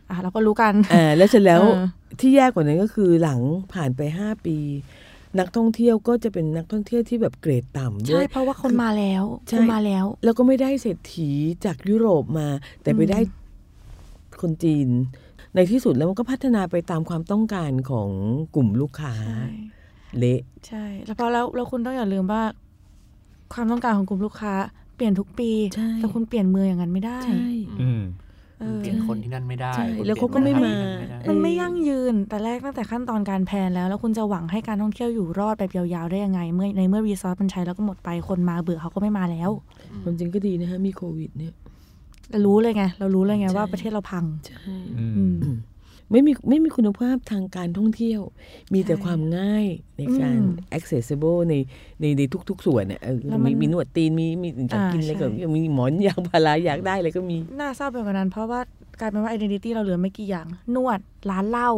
[0.10, 1.86] อะเราก็รู้กันเออแล้วเสร็จแล้วเออ
[2.20, 3.40] ที่แย่กว่านั้นก็คือหลัง
[3.74, 4.58] ผ่านไปห้าปี
[5.40, 11.30] นักท่องเที่ยวก็จะเป็นนักท่องเที่ยวที่แบบเกรดต่ำด้ใช่วยเพราะว่าคนมาแล้วใช่คนมาแล้ว แล้วก็ไม่ได้เศรษฐี
[11.66, 12.48] จากยุโรปมา
[12.82, 13.20] แต่ไปอืมได้
[14.42, 14.88] คนจีน
[15.56, 18.10] ในที่สุดแล้วมันก็พัฒนาไปตามความต้องการของ
[18.56, 19.46] กลุ่มลูกค้าใช่
[20.18, 22.44] เละใช่ แล้วพอแล้วแล้วคุณต้องอย่าลืมว่า
[23.54, 24.54] ความต้องการของกลุ่มลูกค้า
[24.96, 27.48] เปลี่ยนทุกปีใช่แต่คุณเปลี่ยนเมืองอย่างนั้นไม่ได้ใช่
[27.82, 28.02] อืม
[28.62, 39.52] เออเปลี่ยนคนที่นั่นไม่ได้ใช่คุณแล้วเขาก็ไม่มาเปลี่ยนคนที่นั่นไได้มันไม่ยั่งยืน แต่แรกตั้งแต่ขั้นตอนการแพลนแล้ว แล้วคุณจะหวังให้การท่องเที่ยวอยู่รอดแบบยาวๆได้ยังไง เมื่อในเมื่อรีซอสมันใช้แล้วก็หมดไปคนมาเบื่อเขาก็ไม่มาแล้ว
[40.04, 41.54] ความจริงก็ดีนะฮะมีโควิดเนี่ย
[42.32, 45.58] เรารู้เลยไงเรารู้เลยไงใช่ว่าประเทศเราพังใช่อืมอืม
[46.12, 48.22] ไม่มีไม่มีคุณภาพทางการท่องเที่ยว
[48.74, 49.66] มีแต่ใช่ความง่าย
[49.98, 51.56] ในการอืม accessible ใน
[52.02, 58.60] ในในทุก ๆ ส่วนเนี่ยเออแล้วมันมีมีหนวดตีนมีมีอยากกินอะไรก็อ่าใช่มีหมอนยางพาราอยากได้อะไรก็มี น่าเศร้าไปกว่านั้น เพราะว่า
[59.00, 61.00] กลายเป็นว่า identity เราเหลือไม่กี่อย่าง นวด
[61.30, 61.72] ร้านเหล้า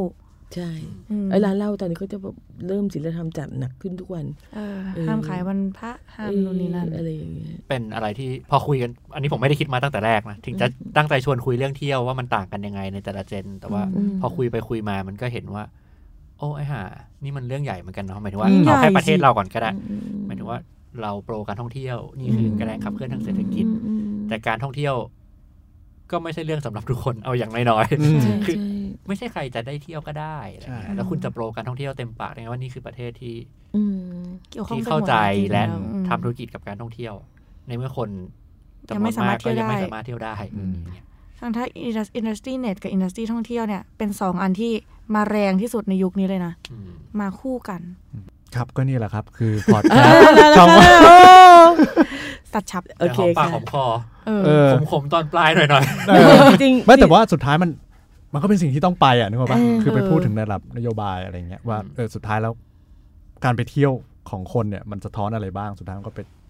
[0.55, 0.71] ใช่
[1.11, 2.35] อืมไอ้ร้านเหล้าตอนนี้เขาจะแบบ
[2.67, 4.25] เริ่มศิลธรรมจัดหนักขึ้นทุกวัน
[4.55, 7.32] เออเออห้ามขายวันพระห้ามนู่นนี่นั่นเอออะไรอย่าง
[7.79, 10.67] เงี้ยเป็นอะไรที่พอคุยกัน อันนี้ผมไม่ได้คิดมาตั้งแต่แรกนะ ถึงจะ
[10.97, 15.63] ตั้งใจชวนคุยเรื่องเที่ยวว่ามันต่างกันยังไงในแต่ละเจน แต่ว่าอืมพอคุยไปคุยมามันก็เห็นว่า
[16.37, 16.81] โอ้ไอ้ห่า
[17.23, 20.59] นี่มันเรื่องใหญ่เหมือนกันเนาะหมายถึงว่าอืมเอาแค่ใหญ่ประเทศสิเราก่อนก็ได้อืมหมายถึงว่า
[21.01, 24.95] เรา pro การท่องเที่ยวนี่คือแรงขับเคลื่อนทางเศรษฐกิจอืมอืมแต่การท่องเที่ยว
[26.11, 33.35] ก็ไม่ใช่เรื่องสำหรับทุกคนเอาอย่างน้อยอืมใช่คือใช่ๆไม่ใช่ใครจะได้เที่ยวก็ได้อะไรเงี้ใช่แล้วคุณจะ pro การท่องเที่ยวเต็มปากเลยว่านี่คือประเทศที่
[33.75, 37.13] อืมเกี่ยวข้องที่กันเข้าใจหมดและจริงๆอืมทำธุรกิจกับการท่องเที่ยว
[37.67, 38.09] ในเมื่อคน
[38.89, 41.05] ยังไม่สามารถจำนวนกก็ยังไม่เที่ยวได้สามารถเที่ยวได้อืมเนี่ย
[41.39, 44.71] ทั้งถ้า industry เน็ตกับ industry ท่องเที่ยวเนี่ย เป็นสองอันที่
[45.15, 46.89] มาแรงที่สุดในยุคนี้เลยนะอืม
[47.19, 47.81] มาคู่กัน
[48.55, 50.87] ครับก็นี่แหละครับ คือพอดแคสต์ช่องว่า
[52.53, 53.85] ตัดฉับโอเคแต่หอมปากค่ะหอมคอ
[54.27, 57.69] เออเออขมๆตอนปลายหน่อยหน่อยเออจริงๆไม่แต่ว่าสุดท้ายมัน
[58.33, 62.53] มันก็เป็นสิ่งที่ต้องไปอะนึกออกปะเออคือไปพูดถึงในระดับนโยบายอะไรเงี้ยว่าเออสุดท้ายแล้ว
[63.43, 63.91] การไปเที่ยว
[64.29, 66.42] ของคนเนี่ยมันสะท้อนอะไรบ้างสุดท้ายมันก็ไปอืม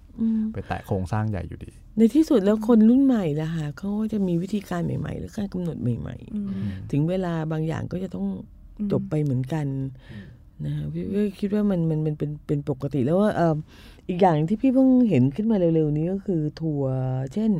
[0.53, 8.27] ไปแตะโครงสร้างใหญ่อยู่ดี ในที่สุดแล้วคนรุ่นใหม่ละค่ะเขาก็จะมีวิธีการใหม่ ๆ หรือการกำหนดใหม่อืมๆถึงเวลาบางอย่างก็จะต้อง
[8.79, 9.67] อืมจบไปเหมือนกัน
[10.65, 13.57] นะคะพี่ก็คิดว่ามันมันมันเป็นเป็นปกติแล้วว่าเอ่อ
[14.07, 16.95] อีกอย่างที่พี่เพิ่งเห็นขึ้นมาเร็วๆนี้ก็คือทัวร์
[17.33, 17.51] เช่น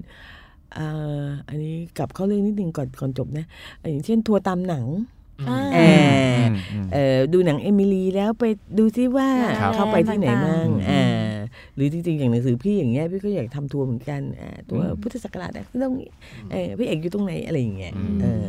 [0.78, 3.46] อ่าอันนี้กลับเข้าเรื่องนิดนึงก่อนก่อนจบนะ
[3.82, 5.23] อะอย่างเช่นทัวร์ตามหนังอ่า
[5.74, 5.80] เอ
[6.36, 8.44] อมอืมเอ่อดูหนังเอมิลีแล้วไป
[8.78, 9.30] ดูซิว่า
[9.62, 11.34] ครับเข้าไปที่ไหนบ้างต่างๆอ่า
[11.76, 16.12] หรือจริงๆ อย่างหนังสือพี่อย่างเงี้ยพี่ก็อยากทำทัวร์เหมือนกันอ่าตัวพุทธศักราชอะตรงนี้
[16.52, 18.48] เออพี่เอกอยู่ตรงไหนอะไรอย่างเงี้ยอืมเออ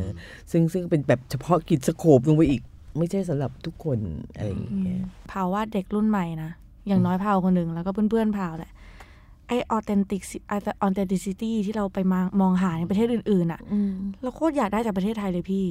[0.51, 2.63] ซึ่งซึ่งเป็นแบบเฉพาะกิจสโคปลงไปอีก
[2.99, 3.99] ไม่ใช่สำหรับทุกคน
[4.37, 6.51] อะไรอย่างเงี้ยพาวว่าเด็กรุ่นใหม่นะ
[6.89, 8.73] อย่างน้อยพาวคนหนึ่งแล้วก็เพื่อนๆพาวแหละ
[9.49, 13.93] ไอออเทนติกไอออเทนติซิตี้ที่เราไปมามองหาในประเทศอื่นๆอะอืม
[14.23, 15.67] เราโคตรอยากได้จากประเทศไทยเลยพี่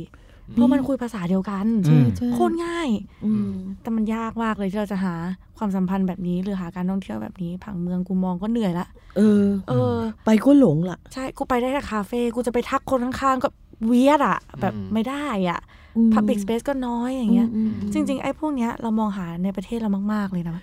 [0.52, 2.90] เพราะมันคุยภาษาเดียวกันอืมใช่โคตรง่าย
[3.26, 3.50] อืม
[3.82, 5.14] แต่มันยากมากเลยที่เราจะหา
[5.58, 8.88] ความสัมพันธ์แบบนี้ หรือหาการท่องเที่ยวแบบนี้ ผังเมืองกูมองก็เหนื่อยละ
[9.18, 13.50] เออ เออ ไปก็หลงละใช่กูไปได้แต่คาเฟ่กูจะไปทักคนข้างๆก็
[13.88, 15.60] เวียดอะแบบอืมไม่ได้อะ
[15.98, 20.58] อืม Public Space ก็น้อยอย่างเงี้ยอืมจริง ๆ ไอ้พวกเนี้ยเรามองหาในประเทศเรามาก ๆ เลยนะ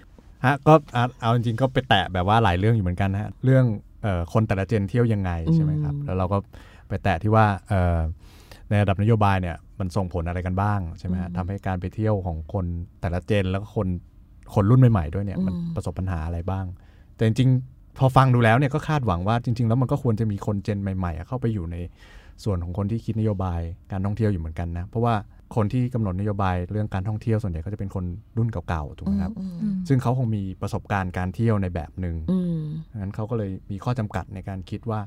[0.44, 3.64] ฮะก็อะเอาจริงๆก็ไปแตะแบบว่าหลายเรื่องอยู่เหมือนกันนะฮะเรื่อง
[4.02, 6.38] เอ่อคนแต่ละเจนเที่ยวยังไงใช่ไหมครับอืมแล้วเราก็
[6.88, 7.98] ไปแตะที่ว่าเอ่อ
[8.70, 12.64] ในระดับนโยบายเนี่ยมันส่งผลอะไรกันบ้างใช่ไหมฮะทำให้การไปเที่ยวของคน
[13.00, 13.88] แต่ละเจนแล้วก็คน
[14.54, 16.64] คนรุ่นใหม่ๆด้วยเนี่ยมันประสบปัญหาอะไรบ้าง
[17.16, 21.76] แต่จริงๆพอฟังดูแล้วเนี่ยก็คาดหวังว่าจริง ๆ แล้วมันก็ควรจะมีคนเจนใหม่ๆอะเข้าไปอยู่ใน
[22.44, 23.60] ส่วนของคนที่คิดนโยบาย
[23.92, 25.14] การท่องเที่ยวอยู่เหมือนกันนะ เพราะว่า
[25.56, 28.04] คนที่กำหนดนโยบายเรื่องการท่องเที่ยวส่วนใหญ่ก็จะเป็นคน
[28.36, 32.60] รุ่นเก่าๆถูกไหมครับอืมซึ่งเขาคงมีประสบการณ์การเที่ยวในแบบหนึ่งอืม
[32.90, 35.00] ดังนั้นเขาก็เลยมีข้อจำกัดในการคิดว่า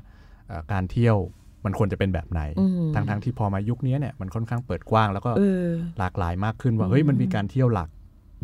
[0.46, 1.16] เอ่อการเที่ยว
[1.64, 7.88] มันควรจะเป็นแบบไหนอืมทั้งๆที่พอมายุคนี้เนี่ยมันค่อนข้างเปิดกว้าง แล้วก็เออหลากหลายมากขึ้นว่าอืมเฮ้ยมันมีการเที่ยวหลัก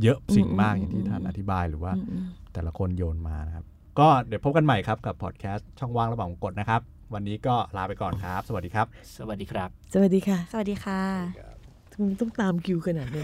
[0.02, 3.64] เยอะสิ่งมากอืมอย่างที่ท่านอธิบายหรือว่าอืมอืมแต่ละคนโยนมานะครับ
[3.98, 6.80] ก็เดี๋ยวพบกันใหม่ครับกับพอดแคสต์ช่องว่างระหว่างกฎนะครับ
[7.14, 8.86] วันนี้ก็ลาไปก่อนครับ สวัสดีครับ
[9.18, 11.00] สวัสดีครับ สวัสดีค่ะ สวัสดีค่ะ
[11.92, 13.22] ทำไมต้องตามคิวขนาดนี้